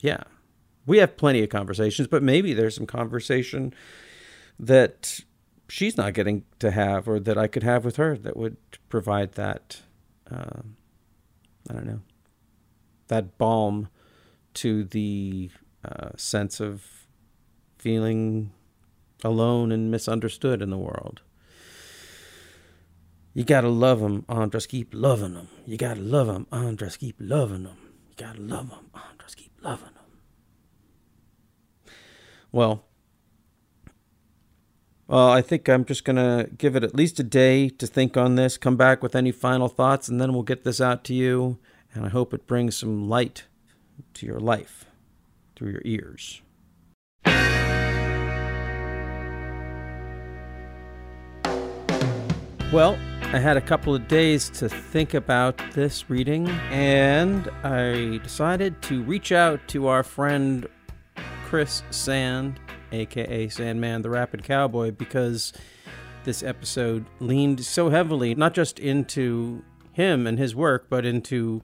[0.00, 0.22] yeah,
[0.86, 3.74] we have plenty of conversations, but maybe there's some conversation
[4.58, 5.20] that
[5.68, 8.56] she's not getting to have or that I could have with her that would
[8.88, 9.82] provide that,
[10.30, 10.62] uh,
[11.68, 12.00] I don't know,
[13.08, 13.88] that balm
[14.54, 15.50] to the
[15.84, 17.06] uh, sense of
[17.78, 18.52] feeling
[19.24, 21.20] alone and misunderstood in the world.
[23.32, 24.66] You gotta love them, Andras.
[24.66, 25.48] Keep loving them.
[25.64, 26.96] You gotta love them, Andras.
[26.96, 27.76] Keep loving them.
[28.08, 29.34] You gotta love them, Andras.
[29.36, 29.94] Keep loving them.
[32.52, 32.84] Well,
[35.06, 38.36] well, I think I'm just gonna give it at least a day to think on
[38.36, 38.56] this.
[38.56, 41.58] Come back with any final thoughts, and then we'll get this out to you.
[41.92, 43.46] And I hope it brings some light
[44.14, 44.86] to your life
[45.56, 46.42] through your ears.
[52.72, 52.96] Well,
[53.32, 59.04] I had a couple of days to think about this reading, and I decided to
[59.04, 60.66] reach out to our friend
[61.44, 62.58] Chris Sand,
[62.90, 65.52] aka Sandman the Rapid Cowboy, because
[66.24, 69.62] this episode leaned so heavily not just into
[69.92, 71.62] him and his work, but into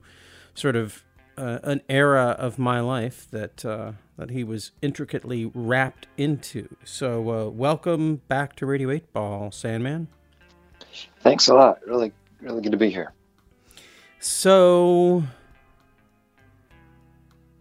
[0.53, 1.03] sort of
[1.37, 6.77] uh, an era of my life that uh, that he was intricately wrapped into.
[6.85, 10.07] So, uh, welcome back to Radio Eight Ball, Sandman.
[11.21, 11.79] Thanks a lot.
[11.85, 12.11] Really,
[12.41, 13.13] really good to be here.
[14.19, 15.23] So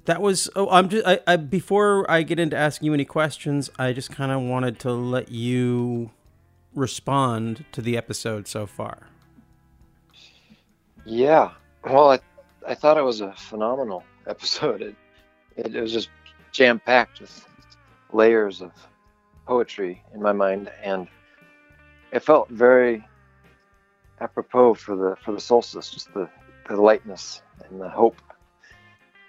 [0.07, 0.49] that was.
[0.57, 1.07] Oh, I'm just.
[1.07, 4.79] I, I before I get into asking you any questions, I just kind of wanted
[4.81, 6.11] to let you
[6.75, 9.09] respond to the episode so far.
[11.05, 11.51] Yeah.
[11.85, 12.19] Well, I,
[12.67, 14.83] I thought it was a phenomenal episode.
[14.83, 14.97] It,
[15.57, 16.11] it, it was just
[16.53, 17.47] jam packed with
[18.13, 18.73] layers of
[19.47, 21.09] poetry in my mind, and
[22.13, 23.05] it felt very
[24.21, 26.29] apropos for the for the solstice, just the,
[26.69, 28.17] the lightness and the hope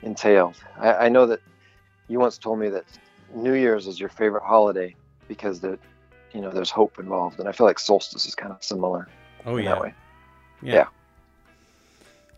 [0.01, 0.55] entailed.
[0.79, 1.41] I, I know that
[2.07, 2.85] you once told me that
[3.33, 4.95] New Year's is your favorite holiday
[5.27, 5.79] because that
[6.33, 9.07] you know there's hope involved, and I feel like solstice is kind of similar.
[9.45, 9.69] Oh yeah.
[9.69, 9.93] That way.
[10.61, 10.87] yeah, Yeah.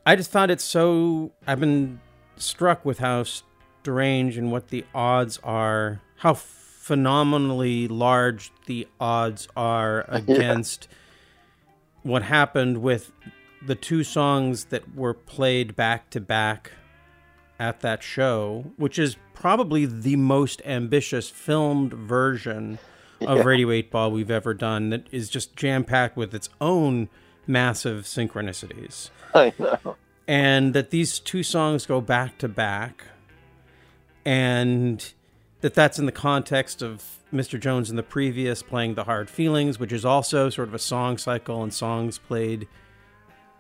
[0.06, 1.32] I just found it so.
[1.46, 2.00] I've been
[2.38, 6.02] struck with how strange and what the odds are.
[6.18, 10.88] How phenomenally large the odds are against
[12.04, 13.12] what happened with
[13.66, 16.72] the two songs that were played back to back
[17.60, 22.80] at that show, which is probably the most ambitious filmed version
[23.22, 23.44] of Yeah.
[23.44, 27.10] Radio 8 Ball we've ever done that is just jam packed with its own
[27.46, 29.10] massive synchronicities.
[29.36, 29.96] I know.
[30.28, 33.04] And that these two songs go back to back,
[34.24, 35.14] and
[35.62, 37.04] that that's in the context of
[37.34, 37.60] Mr.
[37.60, 41.18] Jones in the previous playing The Hard Feelings, which is also sort of a song
[41.18, 42.68] cycle and songs played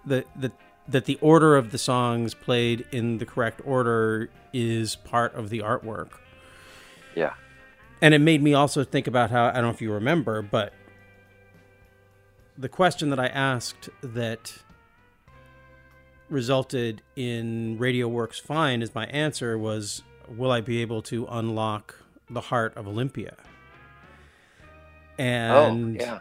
[0.05, 0.51] the the
[0.88, 5.59] that the order of the songs played in the correct order is part of the
[5.59, 6.13] artwork.
[7.15, 7.34] Yeah.
[8.01, 10.73] And it made me also think about how I don't know if you remember, but
[12.57, 14.53] the question that I asked that
[16.30, 20.03] resulted in Radio Works Fine as my answer was
[20.35, 21.95] will I be able to unlock
[22.30, 23.35] the heart of Olympia?
[25.18, 26.19] Oh, and oh, yeah.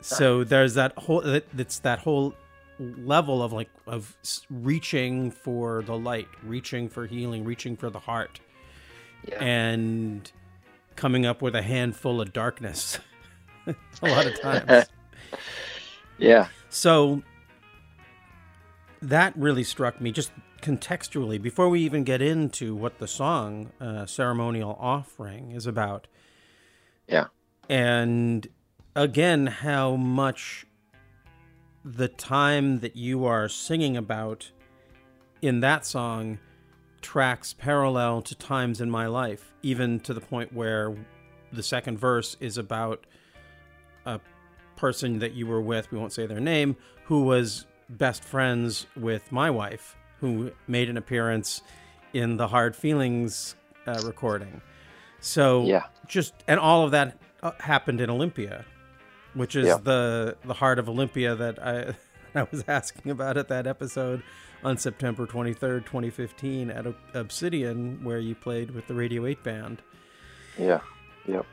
[0.00, 1.20] so there's that whole
[1.54, 2.34] that's that whole
[2.78, 4.16] level of like of
[4.50, 8.40] reaching for the light reaching for healing reaching for the heart
[9.28, 9.42] Yeah.
[9.42, 10.30] and
[10.96, 12.98] coming up with a handful of darkness
[13.66, 14.86] a lot of times
[16.18, 16.48] yeah.
[16.68, 17.22] so
[19.02, 20.32] that really struck me just
[20.66, 26.08] contextually before we even get into what the song uh, ceremonial offering is about
[27.06, 27.26] Yeah.
[27.68, 28.48] and
[28.96, 30.66] again how much
[31.84, 34.50] the time that you are singing about
[35.40, 36.40] in that song
[37.00, 40.96] tracks parallel to times in my life even to the point where
[41.52, 43.06] the second verse is about
[44.04, 44.18] a
[44.74, 46.74] person that you were with we won't say their name
[47.04, 51.62] who was best friends with my wife who made an appearance
[52.12, 53.54] in the hard feelings
[53.86, 54.60] uh, recording
[55.20, 55.84] so Yeah.
[56.06, 58.64] just and all of that uh, happened in Olympia,
[59.34, 59.78] which is Yeah.
[59.82, 61.94] the the heart of Olympia that I
[62.40, 64.22] I was asking about at that episode
[64.64, 69.82] on September 23rd, 2015 at Obsidian where you played with the Radio 8 band.
[70.58, 70.80] Yeah.
[71.26, 71.46] Yep.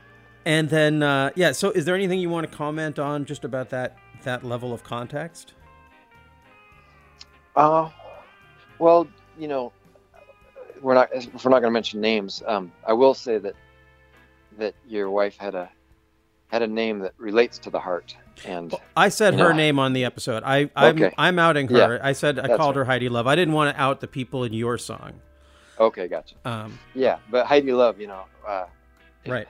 [0.46, 3.70] And then uh, yeah, so is there anything you want to comment on just about
[3.70, 5.54] that that level of context?
[7.56, 7.88] Uh,
[8.78, 9.06] well,
[9.38, 9.72] you know,
[10.80, 12.42] we're not we're not going to mention names.
[12.46, 13.54] Um, I will say that
[14.58, 15.68] that your wife had a
[16.48, 19.92] had a name that relates to the heart, and I said her know- name on
[19.92, 20.42] the episode.
[20.44, 21.14] I I'm Okay.
[21.18, 21.98] I'm outing her.
[22.02, 22.82] I said I called right.
[22.82, 23.26] her Heidi Love.
[23.26, 25.14] I didn't want to out the people in your song.
[25.80, 26.36] okay, gotcha.
[26.44, 28.66] Um, Yeah, but Heidi Love, you know, uh,
[29.26, 29.48] right.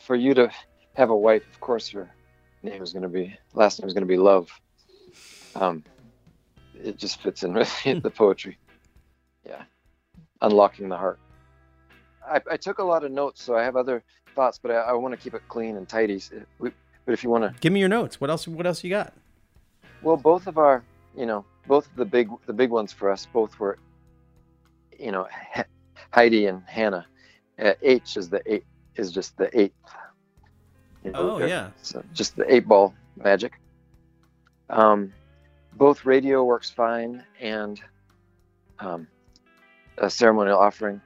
[0.00, 0.50] for you to
[0.94, 2.10] have a wife, of course, her
[2.64, 4.50] name is going to be last name is going to be Love.
[5.54, 5.84] Um,
[6.82, 8.58] it just fits in with the poetry.
[9.46, 9.62] Yeah,
[10.42, 11.18] unlocking the heart.
[12.26, 14.02] I, I took a lot of notes, so I have other
[14.34, 16.20] thoughts, but I, I want to keep it clean and tidy.
[16.58, 16.72] We-
[17.06, 18.20] But if you want to, Give me your notes.
[18.20, 19.12] What else what else you got?
[20.02, 20.82] well, both of our,
[21.16, 23.78] you know, both of the big the big ones for us, both were,
[24.98, 25.62] you know, He-
[26.12, 27.06] Heidi and Hannah.
[27.58, 28.64] Uh, H is the eight
[28.96, 29.74] is just the eighth.
[31.04, 31.70] you know, Oh, yeah.
[31.82, 33.52] So just the eight ball magic.
[34.68, 35.12] Um,
[35.74, 37.80] both radio works fine and
[38.78, 39.06] um,
[39.98, 41.00] a ceremonial offering.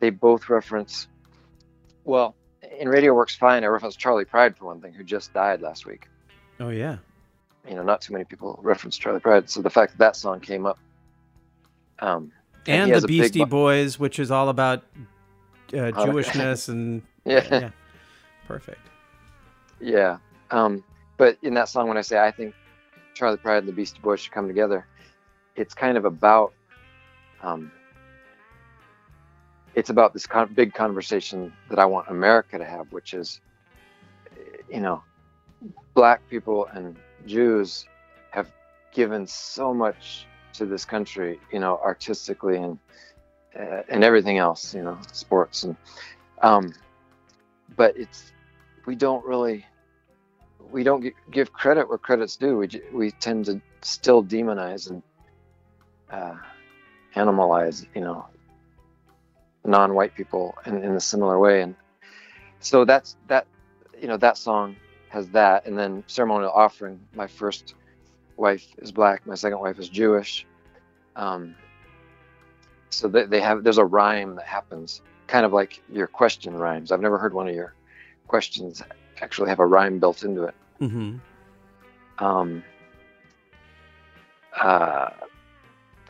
[0.00, 1.08] They both reference.
[2.04, 2.34] Well,
[2.78, 3.64] in radio works fine.
[3.64, 6.08] I reference Charley Pride for one thing, who just died last week
[6.60, 6.98] Oh yeah.
[7.68, 9.50] you know, not too many people reference Charley Pride.
[9.50, 10.78] So the fact that that song came up,
[11.98, 12.32] um,
[12.66, 14.84] and has the big Beastie Boys, which is all about
[15.72, 15.92] uh, okay.
[15.92, 17.70] Jewishness and yeah,
[18.46, 18.80] perfect.
[19.80, 20.18] yeah.
[20.50, 20.84] Um,
[21.16, 22.54] but in that song, when I say I think
[23.14, 24.86] Charley Pride and the Beastie Boys should come together,
[25.56, 26.52] it's kind of about,
[27.42, 27.70] um,
[29.74, 33.40] it's about this con- big conversation that I want America to have, which is,
[34.70, 35.02] you know,
[35.94, 36.96] black people and
[37.26, 37.86] Jews
[38.30, 38.50] have
[38.92, 42.78] given so much to this country, you know, artistically and
[43.58, 45.76] uh, and everything else, you know, sports and
[46.42, 46.72] um,
[47.76, 48.32] but it's
[48.86, 49.64] we don't really
[50.70, 52.56] we don't give credit where credit's due.
[52.56, 55.02] We we tend to still demonize and
[56.10, 56.36] uh,
[57.14, 58.26] animalize, you know,
[59.64, 61.74] non-white people in, in a similar way, and
[62.60, 63.46] so that's that.
[64.00, 64.76] You know, that song
[65.08, 67.00] has that, and then ceremonial offering.
[67.14, 67.74] My first
[68.36, 69.26] wife is black.
[69.26, 70.46] My second wife is Jewish.
[71.16, 71.54] Um,
[72.90, 76.90] so they, they have there's a rhyme that happens, kind of like your question rhymes.
[76.92, 77.74] I've never heard one of your
[78.26, 78.82] questions
[79.20, 80.54] actually have a rhyme built into it.
[80.78, 81.16] hmm
[82.18, 82.62] Um,
[84.60, 85.10] uh,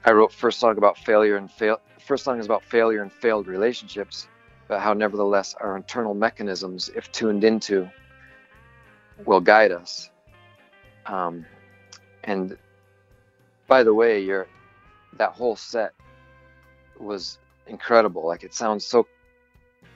[0.04, 1.80] I wrote first song about failure and fail.
[2.00, 4.28] First song is about failure and failed relationships,
[4.68, 7.88] but how nevertheless our internal mechanisms, if tuned into,
[9.24, 10.10] will guide us.
[11.06, 11.46] Um,
[12.24, 12.56] and
[13.66, 14.46] by the way, your
[15.14, 15.92] that whole set
[16.98, 18.26] was incredible.
[18.26, 19.06] Like it sounds so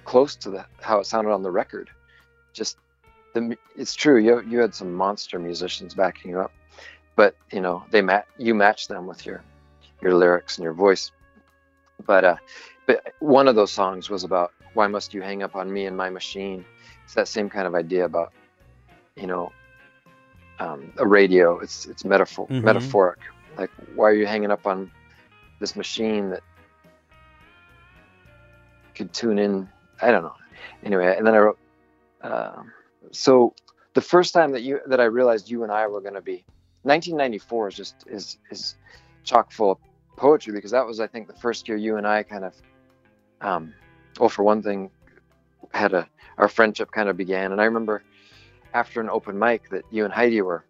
[0.04, 1.90] close to the how it sounded on the record.
[2.54, 2.78] Just
[3.40, 4.18] the it's true.
[4.18, 6.52] You you had some monster musicians backing you up,
[7.16, 9.42] but you know they mat you matched them with your
[10.02, 11.10] your lyrics and your voice.
[12.06, 12.36] But uh,
[12.86, 15.96] but one of those songs was about why must you hang up on me and
[15.96, 16.64] my machine.
[17.04, 18.32] It's that same kind of idea about
[19.16, 19.50] you know
[20.58, 21.58] um, a radio.
[21.58, 22.62] It's it's metaphor Mhm.
[22.64, 23.18] metaphoric.
[23.56, 24.90] Like why are you hanging up on
[25.60, 26.42] this machine that
[28.94, 29.68] could tune in?
[30.00, 30.34] I don't know.
[30.84, 31.58] Anyway, and then I wrote.
[32.22, 32.72] Um,
[33.12, 33.54] so
[33.94, 36.44] the first time that you that I realized you and I were going to be
[36.82, 38.76] 1994 is just is is
[39.24, 39.78] chock full of
[40.16, 42.54] poetry because that was I think the first year you and I kind of
[43.40, 43.74] um
[44.18, 44.90] well for one thing
[45.72, 46.08] had a
[46.38, 47.52] our friendship kind of began.
[47.52, 48.02] And I remember
[48.74, 50.64] after an open mic that you and Heidi were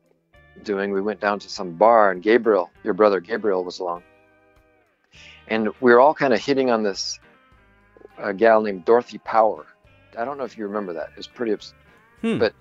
[0.65, 4.03] doing we went down to some bar and Gabriel your brother Gabriel was along.
[5.49, 7.19] And we were all kind of hitting on this
[8.37, 9.67] gal named Dorothy Power.
[10.19, 11.11] I don't know if you remember that.
[11.11, 11.53] It was pretty
[12.23, 12.39] Hmm.
[12.39, 12.53] but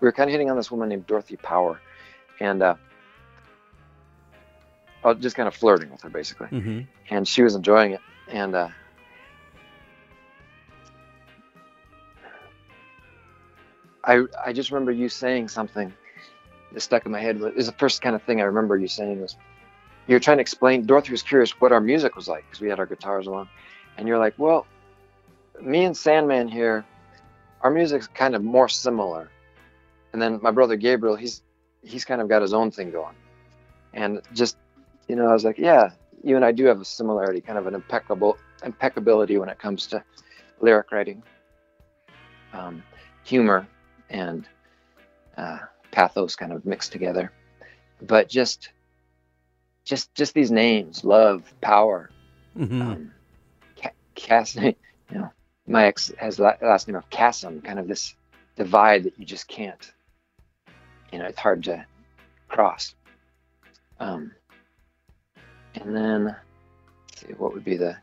[0.00, 1.80] we were kind of hitting on this woman named Dorothy Power
[2.40, 2.74] and uh
[5.18, 6.80] just kind of flirting with her basically hmm
[7.10, 8.68] and she was enjoying it and uh
[14.04, 15.92] I I just remember you saying something
[16.72, 17.36] that stuck in my head.
[17.40, 19.36] It was the first kind of thing I remember you saying was
[20.06, 20.86] you were trying to explain.
[20.86, 23.48] Dorothy was curious what our music was like because we had our guitars along,
[23.96, 24.66] and you're like, "Well,
[25.60, 26.84] me and Sandman here,
[27.62, 29.28] our music's kind of more similar."
[30.12, 31.42] And then my brother Gabriel, he's
[31.82, 33.16] he's kind of got his own thing going,
[33.94, 34.56] and just
[35.08, 35.90] you know, I was like, "Yeah,
[36.22, 39.86] you and I do have a similarity, kind of an impeccable impeccability when it comes
[39.88, 40.02] to
[40.60, 41.22] lyric writing,
[42.52, 42.82] um,
[43.24, 43.66] humor,
[44.10, 44.46] and
[45.36, 45.58] uh,
[45.90, 47.32] pathos kind of mixed together.
[48.02, 48.70] But just,
[49.84, 52.10] just, just these names: love, power,
[52.56, 53.12] hmm um,
[53.80, 54.56] Ca- Cass.
[55.12, 55.30] You know,
[55.70, 57.60] my ex has the last name of chasm.
[57.62, 58.14] Kind of this
[58.56, 59.92] divide that you just can't.
[61.12, 61.86] You know, it's hard to
[62.48, 62.94] cross.
[64.00, 64.32] Um,
[65.74, 66.36] and then,
[67.14, 67.96] see, what would be the?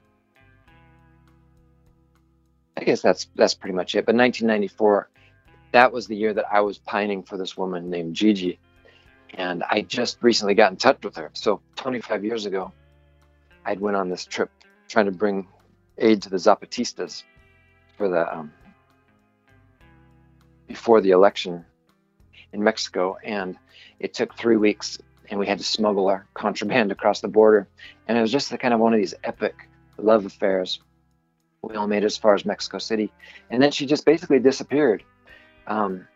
[2.78, 4.06] I guess that's that's pretty much it.
[4.06, 5.10] But 1994,
[5.74, 8.60] that was the year that I was pining for this woman named Gigi,
[9.34, 11.32] and I just recently got in touch with her.
[11.34, 12.72] So 25 years ago,
[13.66, 14.52] I'd went on this trip
[14.88, 15.48] trying to bring
[15.98, 17.24] aid to the Zapatistas
[17.98, 18.52] for the um,
[20.68, 21.66] before the election
[22.54, 23.58] in Mexico, and
[24.00, 25.00] it took three weeks,
[25.30, 27.68] and we had to smuggle our contraband across the border,
[28.08, 29.68] and it was just the kind of one of these epic
[29.98, 30.80] love affairs.
[31.62, 33.12] We all made it as far as Mexico City,
[33.50, 35.04] and then she just basically disappeared.
[35.66, 36.08] Um,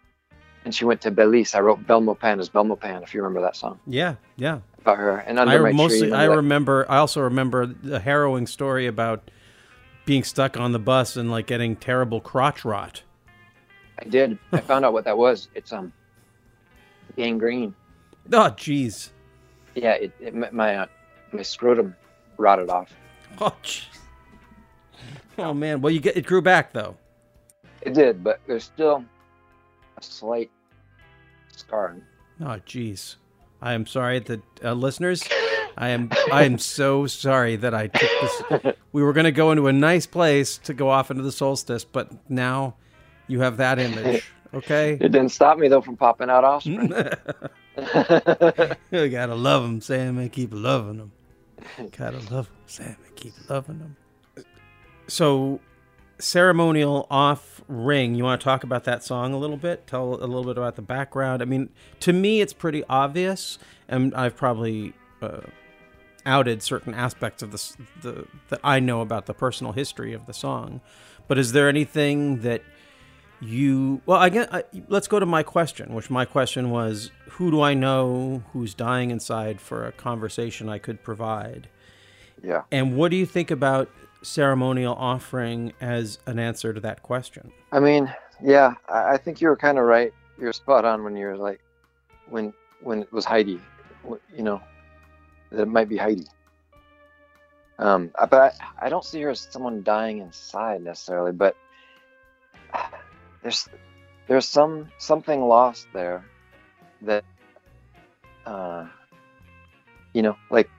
[0.63, 1.55] and she went to Belize.
[1.55, 4.59] I wrote Belmopan as Belmopan, if you remember that song Yeah, yeah.
[4.79, 5.17] about her.
[5.17, 6.91] And under I my mostly tree, I remember that?
[6.91, 9.31] I also remember the harrowing story about
[10.05, 13.03] being stuck on the bus and like getting terrible crotch rot.
[13.99, 14.37] I did.
[14.51, 15.49] I found out what that was.
[15.53, 15.93] It's um
[17.15, 17.75] gangrene.
[18.31, 19.09] Oh jeez.
[19.75, 20.85] Yeah, it, it my my, uh,
[21.31, 21.95] my scrotum
[22.37, 22.93] rotted off.
[23.39, 23.85] Oh jeez.
[25.37, 25.81] Oh man.
[25.81, 26.95] Well you get it grew back though.
[27.81, 29.03] It did, but there's still
[29.97, 30.51] a slight
[31.51, 31.97] scar.
[32.41, 33.15] Oh jeez.
[33.61, 35.23] I am sorry that uh, listeners
[35.77, 39.51] I am I am so sorry that I took this we were going to go
[39.51, 42.75] into a nice place to go off into the solstice but now
[43.27, 44.31] you have that image.
[44.53, 44.97] Okay?
[44.99, 46.91] It didn't stop me though from popping out offspring.
[48.91, 51.11] you gotta love them, Sam, and keep loving them.
[51.97, 53.95] Gotta love them, Sam, and keep loving them.
[55.07, 55.61] So,
[56.19, 58.15] ceremonial off ring.
[58.15, 59.87] You want to talk about that song a little bit?
[59.87, 61.41] Tell a little bit about the background.
[61.41, 61.69] I mean,
[62.01, 63.57] to me, it's pretty obvious,
[63.87, 65.41] and I've probably uh,
[66.25, 70.33] outed certain aspects of this the that I know about the personal history of the
[70.33, 70.81] song.
[71.27, 72.61] But is there anything that
[73.43, 77.49] you well i guess I, let's go to my question which my question was who
[77.49, 81.67] do i know who's dying inside for a conversation i could provide
[82.43, 82.61] yeah.
[82.71, 83.89] and what do you think about
[84.21, 89.47] ceremonial offering as an answer to that question I mean, yeah, I, I think you
[89.47, 90.13] were kind of right.
[90.39, 91.61] You're spot on when you were like,
[92.29, 93.61] when when it was Heidi,
[94.35, 94.61] you know,
[95.51, 96.25] it might be Heidi.
[97.79, 101.31] Um, I- but I, don't see her as someone dying inside necessarily.
[101.31, 101.55] But
[103.41, 103.67] there's
[104.27, 106.23] there's some something lost there
[107.01, 107.23] that,
[108.45, 108.87] uh,
[110.13, 110.69] you know, like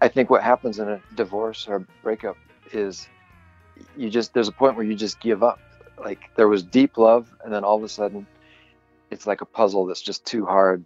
[0.00, 2.36] I think what happens in a divorce or breakup
[2.72, 3.08] is
[3.96, 5.58] you just there's a point where you just give up
[5.98, 8.26] like there was deep love and then all of a sudden
[9.10, 10.84] it's like a puzzle that's just too hard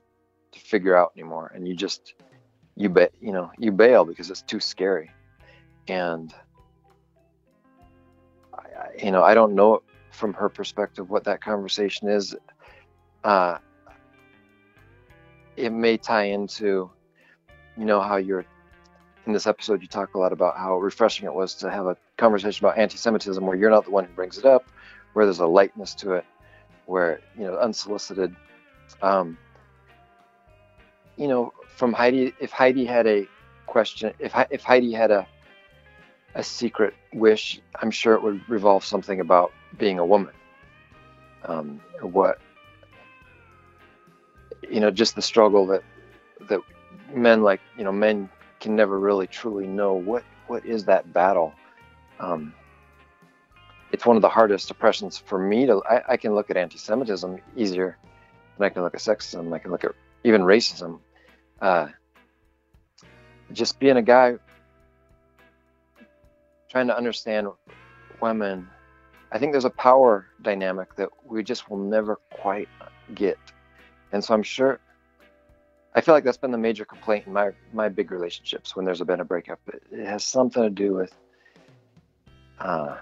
[0.53, 2.15] to figure out anymore, and you just
[2.76, 5.10] you bet you know you bail because it's too scary,
[5.88, 6.32] and
[8.55, 12.34] I, I, you know I don't know from her perspective what that conversation is.
[13.22, 13.59] Uh,
[15.56, 16.90] it may tie into
[17.76, 18.44] you know how you're
[19.26, 21.97] in this episode you talk a lot about how refreshing it was to have a
[22.16, 24.64] conversation about anti-semitism where you're not the one who brings it up
[25.12, 26.24] where there's a lightness to it
[26.86, 28.34] where you know unsolicited
[29.02, 29.36] um,
[31.16, 33.27] you know from heidi if heidi had a
[33.66, 35.27] question if, if heidi had a
[36.35, 40.35] a secret wish i'm sure it would revolve something about being a woman.
[41.44, 42.39] Um, what
[44.69, 45.82] you know just the struggle that
[46.51, 46.61] that
[47.15, 48.28] men like you know men
[48.61, 51.55] can never really truly know what what is that battle.
[52.19, 52.52] Um,
[53.90, 57.39] it's one of the hardest oppressions for me to I, I can look at anti-semitism
[57.57, 57.97] easier
[58.59, 59.51] than i can look at sexism.
[59.55, 59.93] I can look at
[60.24, 61.01] even racism
[61.61, 61.89] uh,
[63.53, 64.35] just being a guy
[66.69, 67.49] trying to understand
[68.20, 68.69] women
[69.32, 72.69] i think there's a power dynamic that we just will never quite
[73.15, 73.39] get
[74.12, 74.78] and so i'm sure
[75.95, 79.01] I feel like that's been the major complaint in my my big relationships when there's
[79.01, 79.61] been a breakup.
[79.91, 81.12] It, has something to do with
[82.61, 82.99] uh,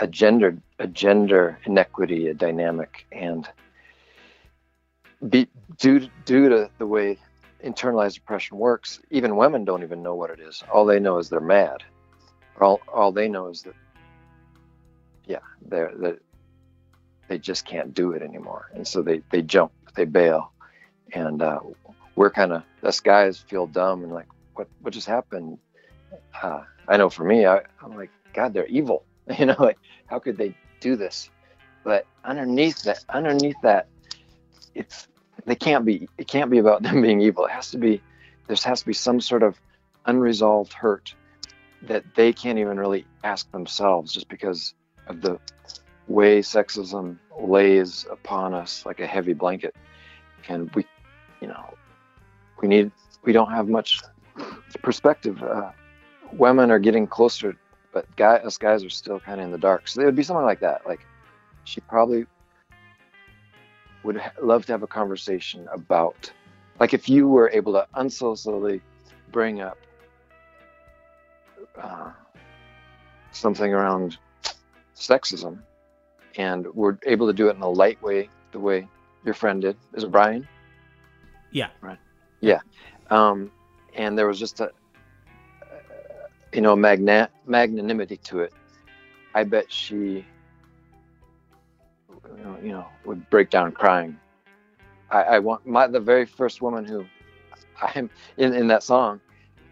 [0.00, 3.48] a gender a gender inequity, a dynamic, and
[5.26, 7.18] be, due due to the way
[7.64, 10.62] internalized depression works, even women don't even know what it is.
[10.72, 11.82] All they know is they're mad.
[12.60, 13.74] All all they know is that
[15.26, 16.18] yeah, they're that
[17.28, 20.52] they just can't do it anymore, and so they they jump, they bail.
[21.14, 21.60] And uh,
[22.16, 25.58] we're kind of us guys feel dumb and like what what just happened?
[26.42, 29.04] Uh, i know for me I, i'm like god they're evil.
[29.38, 31.28] You know like how could they do this?
[31.84, 33.88] But underneath that underneath that
[34.74, 35.08] it's
[35.44, 38.00] they can't be it can't be about them being evil it has to be
[38.46, 39.60] there has to be some sort of
[40.06, 41.14] unresolved hurt
[41.82, 44.74] that they can't even really ask themselves just because
[45.06, 45.38] of the
[46.08, 49.76] way sexism lays upon us like a heavy blanket
[50.48, 50.84] and we
[51.40, 51.74] you know,
[52.60, 52.90] we need
[53.22, 54.00] we don't have much
[54.82, 55.42] perspective.
[55.42, 55.70] Uh,
[56.32, 57.56] women are getting closer,
[57.92, 59.88] but guy, us guys are still kind of in the dark.
[59.88, 60.86] So it would be something like that.
[60.86, 61.00] Like
[61.64, 62.26] she probably
[64.08, 66.32] would love to have a conversation about,
[66.80, 68.80] like if you were able to unsolicitedly
[69.30, 69.76] bring up
[71.76, 72.10] uh,
[73.32, 74.16] something around
[74.96, 75.58] sexism,
[76.36, 78.88] and we're able to do it in a light way, the way
[79.26, 79.76] your friend did.
[79.92, 80.48] Is it Brian?
[81.52, 81.68] Yeah.
[81.82, 81.98] Right.
[82.40, 82.60] Yeah.
[83.10, 83.50] Um,
[83.94, 84.70] and there was just a,
[86.54, 88.54] you know, magna- magnanimity to it.
[89.34, 90.24] I bet she,
[92.62, 94.18] you know, would break down crying.
[95.10, 97.04] I, I want my the very first woman who
[97.80, 99.20] I'm in, in that song,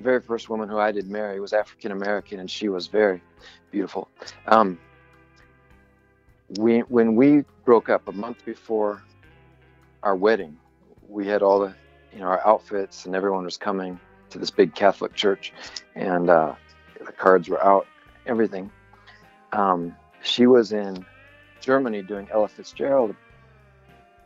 [0.01, 3.23] very first woman who I did marry was African American, and she was very
[3.71, 4.09] beautiful.
[4.47, 4.79] Um,
[6.59, 9.03] we when we broke up a month before
[10.03, 10.57] our wedding,
[11.09, 11.75] we had all the
[12.17, 15.53] you know our outfits and everyone was coming to this big catholic church
[15.95, 16.55] and uh,
[17.05, 17.87] the cards were out
[18.27, 18.71] everything
[19.53, 21.05] um, she was in
[21.61, 23.15] germany doing ella fitzgerald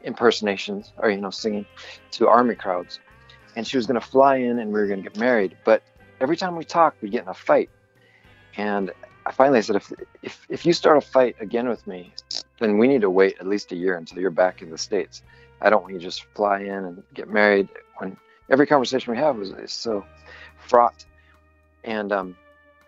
[0.02, 1.66] impersonations or you know singing
[2.12, 3.00] to army crowds.
[3.56, 5.56] And she was going to fly in and we were going to get married.
[5.64, 5.82] But
[6.20, 7.70] every time we talked we'd get in a fight.
[8.56, 8.90] And
[9.26, 9.92] i finally said if,
[10.22, 12.12] if if you start a fight again with me
[12.58, 15.22] then we need to wait at least a year until you're back in the states.
[15.60, 18.16] I don't want you to just fly in and get married when
[18.48, 20.04] every conversation we have was so
[20.58, 21.04] fraught.
[21.84, 22.36] And um,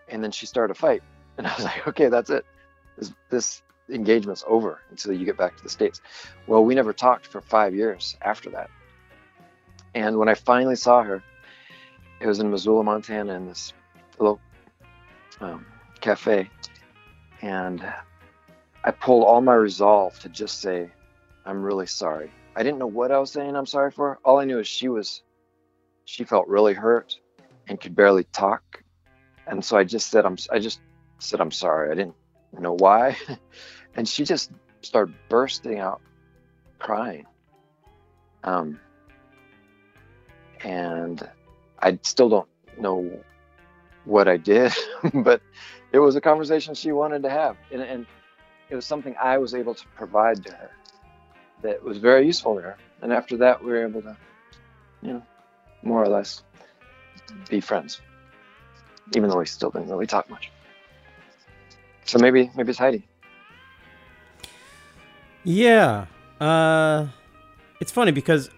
[0.09, 1.03] and then she started a fight,
[1.39, 2.45] and I was like, okay, that's it.
[2.99, 6.01] This this engagement's over until you get back to the states.
[6.47, 8.71] Well, we never talked for five years after that.
[9.95, 11.23] And when I finally saw her,
[12.21, 13.73] it was in Missoula, Montana, in this
[14.19, 14.41] little
[15.41, 15.67] um,
[16.01, 16.49] cafe,
[17.43, 17.85] and
[18.85, 20.91] I pulled all my resolve to just say,
[21.45, 24.19] "I'm really sorry." I didn't know what I was saying I'm sorry for.
[24.25, 25.23] All I knew is she was
[26.05, 27.19] she felt really hurt
[27.69, 28.83] and could barely talk.
[29.47, 30.81] And so I just said I'm I just
[31.19, 31.91] said I'm sorry.
[31.91, 32.17] I didn't
[32.61, 33.17] know why.
[33.95, 34.51] and she just
[34.83, 36.01] started bursting out
[36.79, 37.27] crying.
[38.45, 38.79] Um
[40.65, 41.29] and
[41.79, 42.49] I still don't
[42.79, 43.25] know
[44.05, 44.73] what I did,
[45.15, 45.41] but
[45.93, 47.57] it was a conversation she wanted to have.
[47.71, 48.07] And, and
[48.71, 50.71] it was something I was able to provide to her
[51.63, 52.77] that was very useful to her.
[53.03, 54.17] And after that, we were able to,
[55.03, 55.23] you know,
[55.83, 56.43] more or less
[57.49, 58.01] be friends,
[59.15, 60.51] even though we still didn't really talk much.
[62.13, 63.09] So maybe, maybe it's Heidi.
[65.45, 66.05] Yeah.
[66.39, 67.07] Uh,
[67.81, 68.51] it's funny because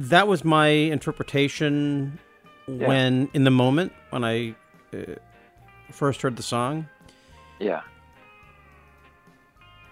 [0.00, 2.18] that was my interpretation
[2.66, 4.56] when in the moment when I
[4.92, 5.14] uh,
[5.92, 6.88] first heard the song.
[7.60, 7.82] Yeah.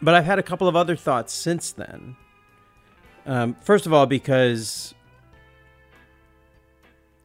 [0.02, 2.16] But I've had a couple of other thoughts since then.
[3.24, 4.96] Um, first of all, because,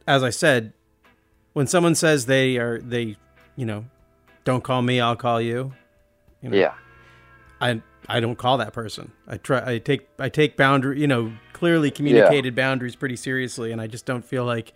[0.06, 0.74] as I said,
[1.54, 3.16] when someone says they are they,
[3.56, 3.86] you know,
[4.44, 5.72] don't call me, I'll call you.
[6.42, 6.74] You know, Yeah.
[7.60, 9.12] I I don't call that person.
[9.28, 9.74] I try.
[9.74, 11.00] I take I take boundary.
[11.00, 14.72] You know, clearly communicated boundaries pretty seriously, and I just don't feel like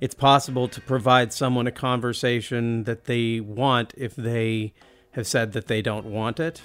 [0.00, 4.72] it's possible to provide someone a conversation that they want if they
[5.12, 6.62] have said that they don't want it.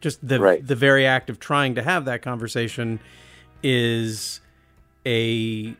[0.00, 0.66] Just the Right.
[0.66, 2.98] the very act of trying to have that conversation
[3.62, 4.40] is
[5.06, 5.74] a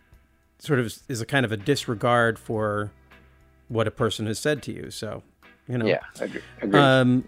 [0.59, 2.93] sort of is a kind of a disregard for
[3.69, 4.91] what a person has said to you.
[4.91, 5.23] So,
[5.73, 6.01] you know, Yeah.
[6.21, 6.41] Agree.
[6.61, 6.81] Agree.
[6.81, 7.25] um,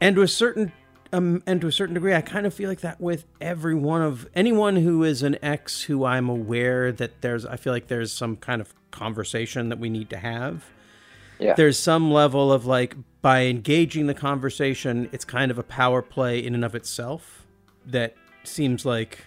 [0.00, 0.72] and to a certain
[1.12, 4.02] um, and to a certain degree, I kind of feel like that with every one
[4.02, 7.46] of anyone who is an ex who I'm aware that there's.
[7.46, 10.64] I feel like there's some kind of conversation that we need to have.
[11.38, 11.54] Yeah.
[11.54, 16.38] There's some level of like by engaging the conversation, it's kind of a power play
[16.38, 17.46] in and of itself
[17.86, 18.14] that
[18.44, 19.24] seems like.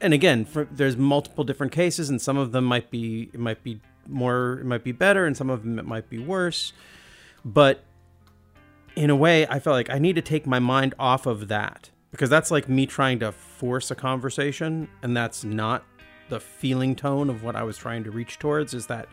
[0.00, 3.62] And again, for, there's multiple different cases, and some of them might be it might
[3.62, 6.72] be more it might be better, and some of them it might be worse.
[7.44, 7.84] But
[8.96, 11.90] in a way, I felt like I need to take my mind off of that
[12.10, 15.84] because that's like me trying to force a conversation, and that's not
[16.28, 18.74] the feeling tone of what I was trying to reach towards.
[18.74, 19.08] Is that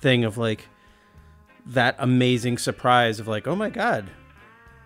[0.00, 0.68] thing of like
[1.66, 4.06] that amazing surprise of like, oh my god,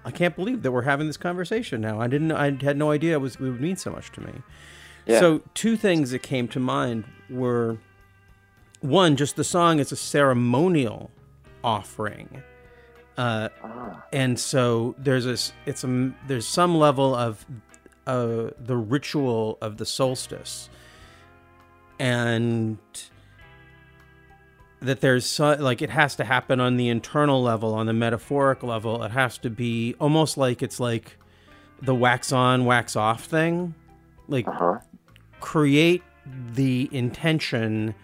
[0.05, 2.01] I can't believe that we're having this conversation now.
[2.01, 4.33] I didn't, I had no idea it was it would mean so much to me.
[5.07, 5.21] Yeah.
[5.21, 7.79] So two things that came to mind were
[8.81, 11.11] one, just the song is a ceremonial
[11.63, 12.43] offering.
[13.19, 14.03] Uh, Ah.
[14.13, 17.45] and so there's a it's a there's some level of
[18.07, 20.71] uh, the ritual of the solstice
[21.99, 22.79] and
[24.81, 28.63] that there's so, like it has to happen on the internal level on the metaphoric
[28.63, 31.19] level it has to be almost like it's like
[31.83, 33.75] the wax on wax off thing
[34.29, 34.79] like Uh-huh.
[35.41, 36.03] create
[36.55, 37.95] the intention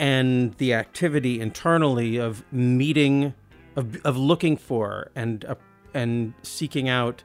[0.00, 3.34] and the activity internally of meeting
[3.78, 5.54] of, of looking for and uh,
[5.94, 7.22] and seeking out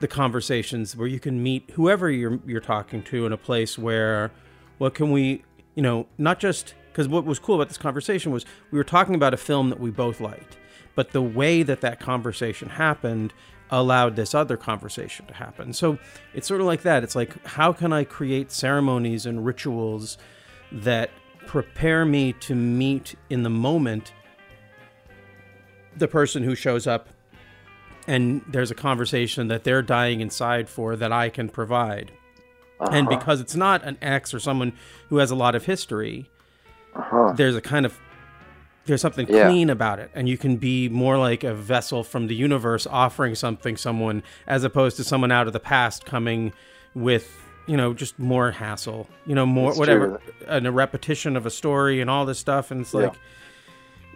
[0.00, 4.30] the conversations where you can meet whoever you're you're talking to in a place where
[4.78, 5.44] what can we
[5.74, 9.14] you know not just because what was cool about this conversation was we were talking
[9.14, 10.56] about a film that we both liked
[10.94, 13.32] but the way that that conversation happened
[13.70, 15.72] allowed this other conversation to happen.
[15.72, 15.98] So
[16.34, 17.02] it's sort of like that.
[17.02, 20.18] It's like how can i create ceremonies and rituals
[20.72, 21.10] that
[21.46, 24.12] prepare me to meet in the moment
[25.96, 27.08] the person who shows up
[28.06, 32.12] and there's a conversation that they're dying inside for that I can provide.
[32.78, 33.18] And Uh-huh.
[33.18, 34.72] because it's not an ex or someone
[35.08, 36.28] who has a lot of history,
[36.94, 37.32] Uh-huh.
[37.36, 37.98] there's a kind of
[38.84, 39.48] there's something Yeah.
[39.48, 43.34] clean about it and you can be more like a vessel from the universe offering
[43.34, 46.52] something someone as opposed to someone out of the past coming
[46.94, 47.36] with
[47.66, 50.06] you know just more hassle you know more It's whatever
[50.38, 50.46] true.
[50.46, 53.00] and a repetition of a story and all this stuff and it's Yeah.
[53.06, 53.14] like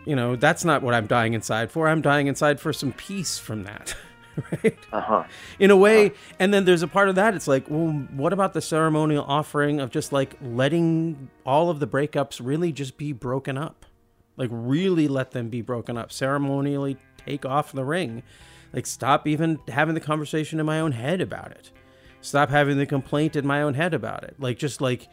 [0.06, 1.88] you know that's not what i'm dying inside for.
[1.88, 3.94] I'm dying inside for some peace from that
[4.52, 4.78] right?
[4.92, 5.24] Uh-huh.
[5.58, 8.54] in a way and then there's a part of that it's like well what about
[8.54, 13.58] the ceremonial offering of just like letting all of the breakups really just be broken
[13.58, 13.84] up?
[14.36, 18.22] Like really let them be broken up ceremonially take off the ring.
[18.72, 21.70] Like stop even having the conversation in my own head about it.
[22.22, 24.36] Stop having the complaint in my own head about it.
[24.38, 25.08] Like just like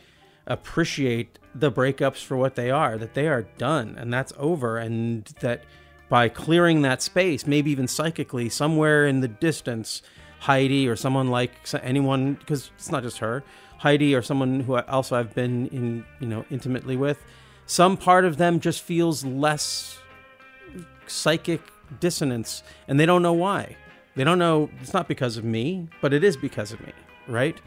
[0.46, 5.26] appreciate the breakups for what they are that they are done and that's over and
[5.40, 5.64] that
[6.10, 10.02] by clearing that space maybe even psychically somewhere in the distance
[10.40, 11.52] heidi or someone like
[11.82, 13.44] anyone because it's not just her
[13.80, 17.24] heidi or someone who also i've been in you know intimately with
[17.66, 20.00] some part of them just feels less
[21.06, 21.62] psychic
[22.00, 23.76] dissonance and they don't know why.
[24.16, 26.92] They don't know it's not because of me but it is because of me
[27.28, 27.60] right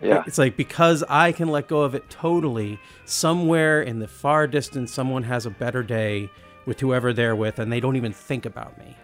[0.00, 0.22] Yeah.
[0.26, 4.92] it's like because i can let go of it totally somewhere in the far distance
[4.92, 6.28] someone has a better day
[6.66, 8.96] with whoever they're with and they don't even think about me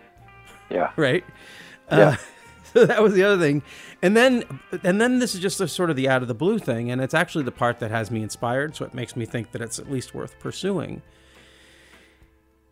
[0.71, 0.91] Yeah.
[0.97, 1.25] right
[1.91, 1.97] Yeah.
[1.97, 2.17] uh,
[2.75, 3.63] so that was the other thing
[4.03, 4.45] and then
[4.83, 7.01] and then this is just a sort of the out of the blue thing and
[7.01, 9.79] it's actually the part that has me inspired so it makes me think that it's
[9.79, 11.01] at least worth pursuing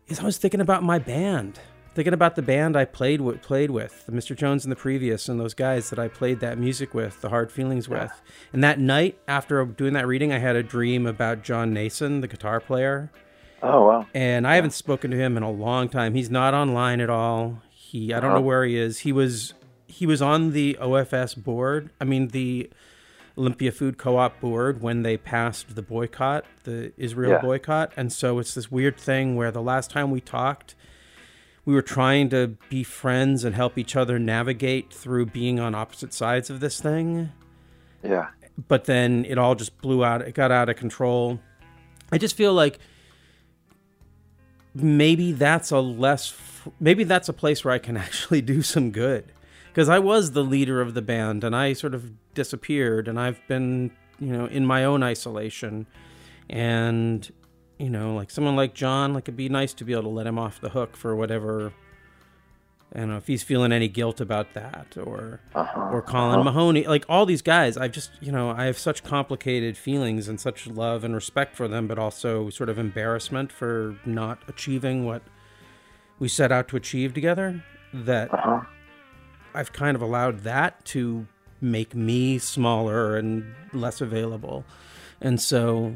[0.07, 1.59] is i was thinking about my band
[1.93, 5.39] thinking about the band i played with played with mr jones and the previous and
[5.39, 8.11] those guys that i played that music with the hard feelings with
[8.51, 12.27] and that night after doing that reading i had a dream about john nason the
[12.27, 13.11] guitar player
[13.65, 14.05] Oh wow.
[14.13, 16.15] and I haven't spoken to him in a long time.
[16.15, 17.61] He's not online at all.
[17.69, 18.41] He I don't know Uh-huh.
[18.45, 18.99] where he is.
[18.99, 19.53] He was
[19.87, 21.89] he was on the OFS board.
[22.01, 22.69] I mean the
[23.37, 27.41] Olympia Food Co-op board when they passed the boycott, the Israel Yeah.
[27.41, 30.75] boycott, and so it's this weird thing where the last time we talked,
[31.65, 36.13] we were trying to be friends and help each other navigate through being on opposite
[36.13, 37.31] sides of this thing
[38.03, 38.27] Yeah.
[38.67, 40.21] but then it all just blew out.
[40.21, 41.39] It got out of control.
[42.11, 42.79] I just feel like
[44.75, 46.33] maybe that's a less,
[46.79, 49.31] maybe that's a place where I can actually do some good.
[49.67, 53.39] Because I was the leader of the band and I sort of disappeared and I've
[53.47, 55.87] been, you know, in my own isolation.
[56.49, 57.31] And,
[57.77, 60.27] you know, like someone like John, like it'd be nice to be able to let
[60.27, 61.73] him off the hook for whatever.
[62.95, 65.89] I don't know if he's feeling any guilt about that or Uh-huh.
[65.91, 69.75] or Colin Mahoney, like all these guys, I've just, you know, I have such complicated
[69.77, 74.39] feelings and such love and respect for them, but also sort of embarrassment for not
[74.47, 75.23] achieving what
[76.19, 77.63] we set out to achieve together
[77.93, 78.61] that Uh-huh.
[79.55, 81.25] I've kind of allowed that to
[81.61, 84.65] make me smaller and less available.
[85.21, 85.95] And so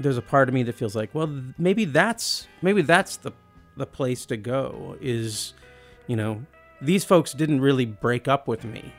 [0.00, 3.32] there's a part of me that feels like, well, maybe that's maybe that's the
[3.76, 5.54] the place to go is,
[6.06, 6.44] you know,
[6.82, 8.92] these folks didn't really break up with me.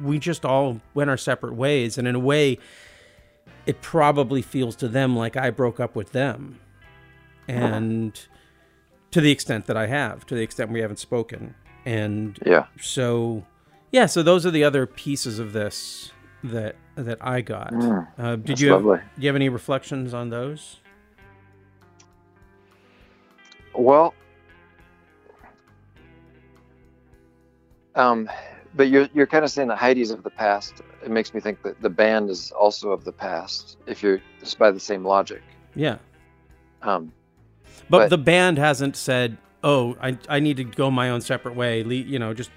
[0.00, 2.58] We just all went our separate ways and in a way
[3.66, 6.60] it probably feels to them like I broke up with them.
[7.48, 8.18] And
[9.12, 11.54] to the extent that I have, to the extent we haven't spoken.
[11.84, 12.66] And Yeah.
[12.80, 13.44] so
[13.92, 16.12] yeah, so those are the other pieces of this
[16.44, 17.72] that that I got.
[17.72, 20.78] Mm, uh, did you have, do you have any reflections on those?
[23.74, 24.14] Well,
[27.94, 28.28] um,
[28.74, 30.82] but you're you're kind of saying that Heidi's of the past.
[31.04, 33.78] It makes me think that the band is also of the past.
[33.86, 35.42] If you're just by the same logic.
[35.74, 35.98] Yeah.
[36.82, 37.12] Um,
[37.88, 41.54] But, But- the band hasn't said, "Oh, I I need to go my own separate
[41.54, 42.50] way." You know, just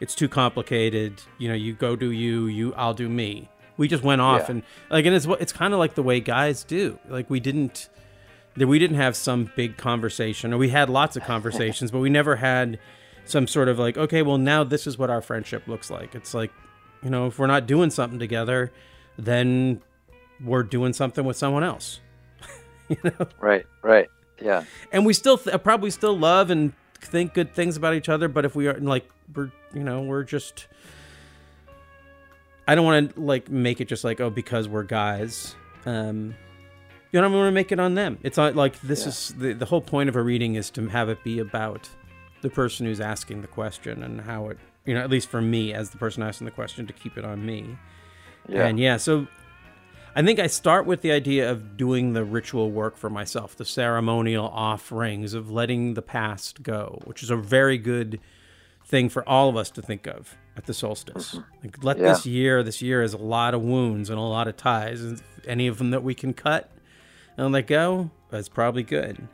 [0.00, 1.20] it's too complicated.
[1.38, 3.48] You know, you go do you, you I'll do me.
[3.76, 4.52] We just went off Yeah.
[4.52, 6.98] and like, and it's what it's kind of like the way guys do.
[7.08, 7.88] Like we didn't
[8.56, 12.08] that we didn't have some big conversation, or we had lots of conversations, but we
[12.08, 12.78] never had
[13.26, 16.14] some sort of like, okay, well now this is what our friendship looks like.
[16.14, 16.50] It's like,
[17.02, 18.72] you know, if we're not doing something together,
[19.18, 19.82] then
[20.42, 22.00] we're doing something with someone else.
[22.88, 23.66] you know right.
[23.82, 24.08] Right.
[24.40, 24.64] Yeah.
[24.92, 28.44] and we still th- probably still love and think good things about each other but
[28.44, 30.66] if we are like we're you know we're just
[32.66, 35.54] i don't want to like make it just like oh because we're guys
[35.84, 36.34] um
[37.12, 39.08] you don't want to make it on them it's not like this Yeah.
[39.08, 41.88] is the, the whole point of a reading is to have it be about
[42.42, 45.72] the person who's asking the question and how it you know at least for me
[45.72, 47.76] as the person asking the question to keep it on me
[48.48, 48.66] Yeah.
[48.66, 49.26] and yeah, so
[50.14, 53.66] I think I start with the idea of doing the ritual work for myself, the
[53.66, 58.18] ceremonial offerings of letting the past go, which is a very good
[58.86, 61.38] thing for all of us to think of at the solstice.
[61.62, 62.08] Like let Yeah.
[62.12, 65.20] this year, this year is a lot of wounds and a lot of ties, and
[65.46, 66.70] any of them that we can cut
[67.36, 69.26] and let go, that's probably good.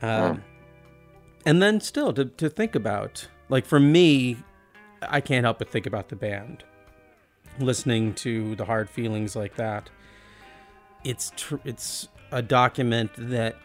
[0.00, 0.42] Um,
[1.44, 4.36] and then still to, to think about, like for me,
[5.02, 6.62] I can't help but think about the band
[7.58, 9.90] listening to the hard feelings like that
[11.04, 13.56] it's tr- it's a document that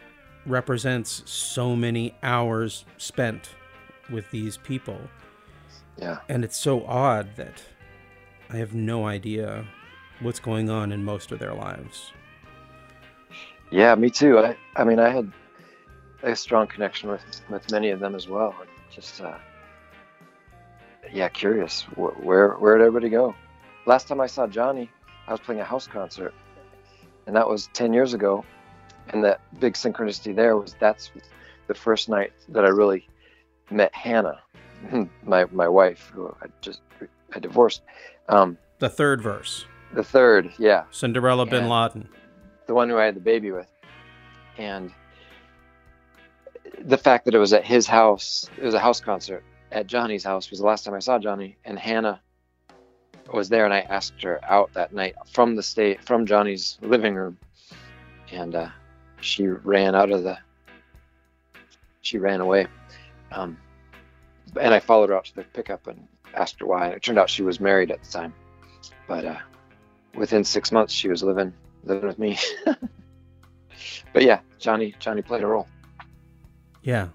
[0.46, 3.50] represents so many hours spent
[4.10, 4.98] with these people
[5.96, 6.18] Yeah.
[6.28, 7.62] and it's so odd that
[8.50, 9.66] i have no idea
[10.20, 12.12] what's going on in most of their lives
[13.70, 14.38] Yeah, me too.
[14.38, 15.32] I, I mean, I had
[16.22, 18.54] a strong connection with, with many of them as well.
[18.90, 19.36] Just, uh,
[21.12, 21.82] yeah, curious.
[21.96, 23.34] Wh- Where, where did everybody go?
[23.86, 24.90] Last time I saw Johnny,
[25.26, 26.32] I was playing a house concert,
[27.26, 28.44] and that was 10 years ago.
[29.08, 31.10] And that big synchronicity there was that's
[31.66, 33.08] the first night that I really
[33.70, 34.40] met Hannah,
[35.24, 36.80] my, my wife, who I just
[37.34, 37.82] I divorced.
[38.28, 39.64] Um, the third verse.
[39.92, 40.84] the third, yeah.
[40.90, 42.08] Cinderella bin laden.
[42.66, 43.68] the one who I had the baby with,
[44.58, 44.92] and
[46.80, 50.24] the fact that it was at his house, it was a house concert at Johnny's
[50.24, 52.20] house was the last time I saw Johnny, and Hannah
[53.32, 57.14] was there, and I asked her out that night from the state, from Johnny's living
[57.14, 57.38] room,
[58.30, 58.68] and uh,
[59.20, 60.38] she ran out of the,
[62.02, 62.66] she ran away,
[63.34, 63.56] um,
[64.60, 67.18] and I followed her out to the pickup and asked her why, and it turned
[67.18, 68.34] out she was married at the time,
[69.06, 69.38] but uh,
[70.14, 71.52] within six months she was living
[71.84, 72.38] living with me.
[74.12, 75.68] but yeah, Johnny Johnny played a role.
[76.82, 77.08] Yeah.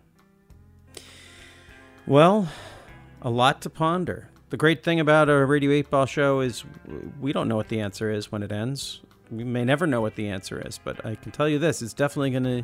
[2.06, 2.48] Well,
[3.22, 4.30] a lot to ponder.
[4.50, 6.64] The great thing about a Radio 8 Ball show is
[7.22, 9.02] we don't know what the answer is when it ends.
[9.30, 11.94] We may never know what the answer is, but I can tell you this it's
[11.94, 12.64] definitely going to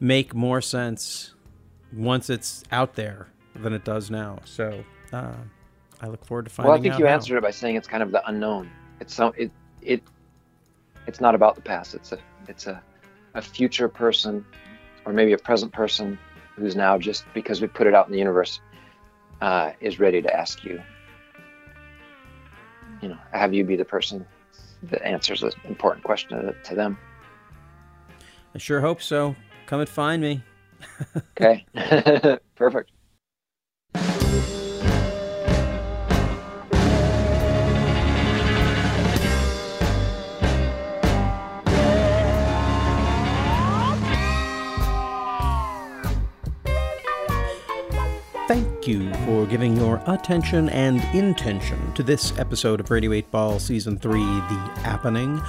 [0.00, 1.34] make more sense
[1.94, 4.38] once it's out there than it does now.
[4.44, 4.82] So
[5.12, 5.34] uh,
[6.00, 7.12] I look forward to finding Well, I think you how.
[7.12, 8.70] answered it by saying it's kind of the unknown.
[9.00, 9.50] it's so it
[9.82, 10.02] it
[11.06, 11.94] it's not about the past.
[11.94, 12.82] It's a it's a
[13.34, 14.44] a future person,
[15.04, 16.18] or maybe a present person
[16.56, 18.60] who's now just because we put it out in the universe
[19.40, 20.82] uh, is ready to ask you.
[23.00, 24.24] You know, have you be the person
[24.84, 26.98] that answers an important question to, to them.
[28.54, 29.34] I sure hope so.
[29.66, 30.42] Come and find me.
[31.36, 31.66] Okay,
[32.54, 32.92] perfect.
[48.48, 53.58] Thank you for giving your attention and intention to this episode of Radio 8 Ball
[53.58, 55.40] Season 3 The Appening.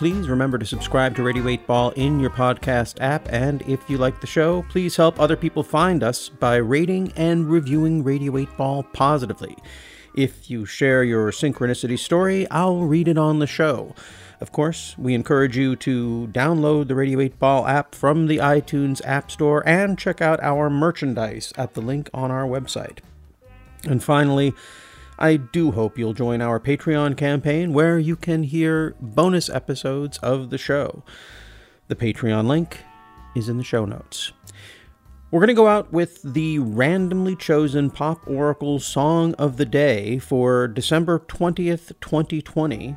[0.00, 3.98] Please remember to subscribe to Radio 8 Ball in your podcast app, and if you
[3.98, 8.56] like the show, please help other people find us by rating and reviewing Radio 8
[8.56, 9.58] Ball positively.
[10.14, 13.94] If you share your synchronicity story, I'll read it on the show.
[14.40, 19.02] Of course, we encourage you to download the Radio 8 Ball app from the iTunes
[19.04, 23.00] App Store and check out our merchandise at the link on our website.
[23.84, 24.54] And finally,
[25.20, 30.48] I do hope you'll join our Patreon campaign where you can hear bonus episodes of
[30.48, 31.04] the show.
[31.88, 32.78] The Patreon link
[33.36, 34.32] is in the show notes.
[35.30, 40.18] We're going to go out with the randomly chosen Pop Oracle Song of the Day
[40.18, 42.96] for December 20th, 2020,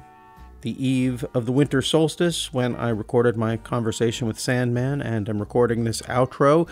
[0.62, 5.40] the eve of the winter solstice when I recorded my conversation with Sandman and am
[5.40, 6.70] recording this outro.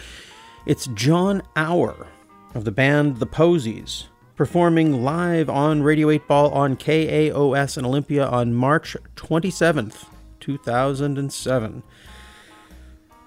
[0.65, 2.07] It's Jon Auer
[2.55, 4.07] of the band The Posies
[4.41, 10.05] performing live on Radio 8 Ball on KAOS in Olympia on March 27th,
[10.39, 11.83] 2007.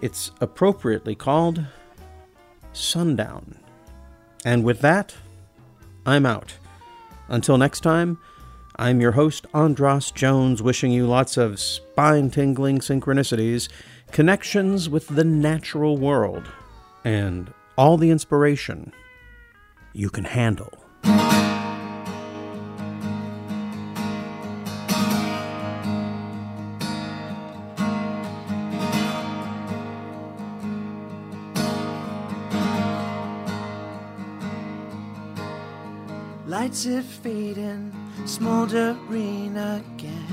[0.02, 1.64] It's appropriately called
[2.72, 3.54] Sundown.
[4.44, 5.14] And with that,
[6.04, 6.54] I'm out.
[7.28, 8.18] Until next time,
[8.74, 13.68] I'm your host, Andras Jones, wishing you lots of spine tingling synchronicities,
[14.10, 16.50] connections with the natural world,
[17.04, 18.92] and all the inspiration
[19.92, 20.72] you can handle.
[36.74, 37.92] Lights are fading,
[38.26, 40.26] smoldering again.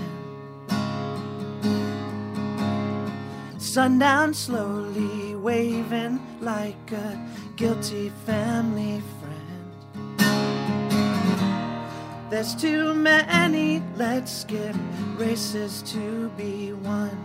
[3.60, 10.18] Sundown slowly waving like a guilty family friend.
[12.32, 14.76] There's too many, let's skip
[15.18, 17.16] races to be won.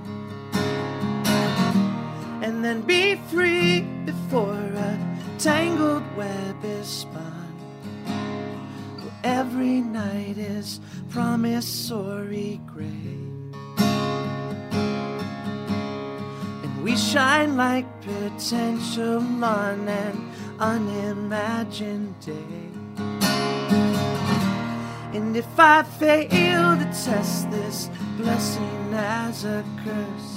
[2.43, 4.99] And then be free before a
[5.39, 7.36] tangled web is spun.
[9.27, 10.79] Every night is
[11.11, 13.19] promissory gray.
[16.63, 20.31] And we shine like potential on an
[20.61, 22.71] unimagined day.
[25.13, 30.33] And if I fail to test this blessing as a curse,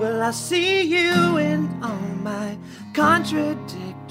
[0.00, 2.56] well, I see you in all my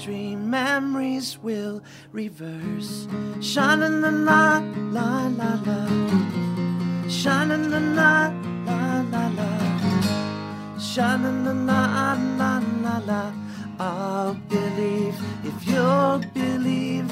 [0.06, 3.08] contradictory memories will reverse.
[3.40, 4.58] Shining the la
[4.92, 7.08] la la la.
[7.08, 8.32] Shining the la
[8.66, 10.78] la la la.
[10.78, 13.32] Shining the la la la la.
[13.78, 17.10] I'll believe if you'll believe.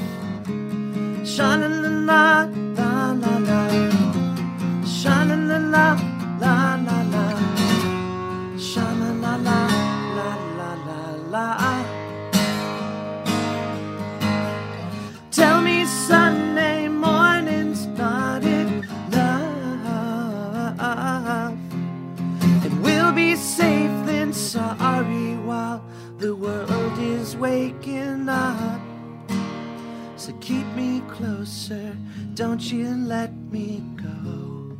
[1.27, 3.63] Shining the la la la la.
[4.85, 5.99] Shining the la
[6.41, 7.04] la la
[27.45, 28.81] waking up.
[30.17, 31.95] So keep me closer,
[32.33, 34.79] don't you let me go.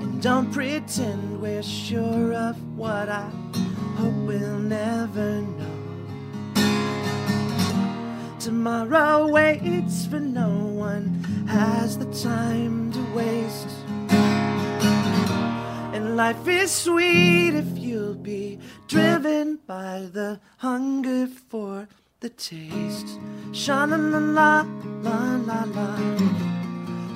[0.00, 3.28] And don't pretend we're sure of what I
[3.98, 5.78] hope we'll never know.
[8.40, 10.48] Tomorrow waits for no
[10.88, 11.06] one,
[11.46, 13.77] has the time to waste.
[15.98, 21.88] And life is sweet if you'll be driven by the hunger for
[22.20, 23.18] the taste.
[23.50, 24.64] Sha la la la
[25.02, 25.18] la
[25.48, 25.88] la la.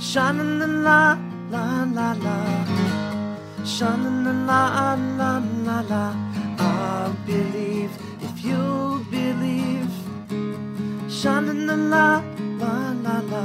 [0.01, 1.17] Sha la la la
[1.53, 1.65] la
[1.97, 2.37] la la.
[3.65, 5.31] Sha la la la la
[5.69, 6.05] la la.
[6.59, 9.95] I'll believe if you'll believe.
[11.09, 12.07] Sha la la la
[12.59, 13.45] la la la.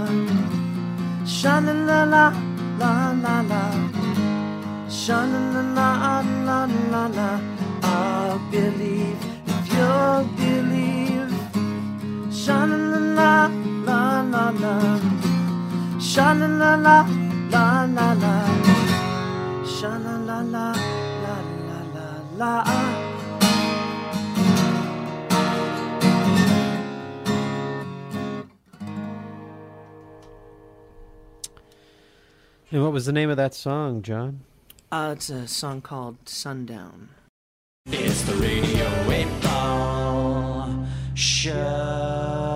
[1.26, 2.26] Sha la la la
[2.80, 2.93] la
[3.26, 4.16] la la.
[7.84, 11.34] I'll believe if you'll believe.
[12.31, 13.49] Sha la la la
[13.84, 14.99] la la la.
[15.99, 17.05] Sha la la la
[17.51, 18.35] la la la.
[19.65, 20.72] Sha la la la
[21.23, 21.80] la la
[22.38, 22.64] la la.
[32.72, 34.47] And what was the name of that song, John?
[34.89, 37.09] Uh, it's a song called Sundown.
[37.88, 42.47] It's the Radio 8 Ball Show.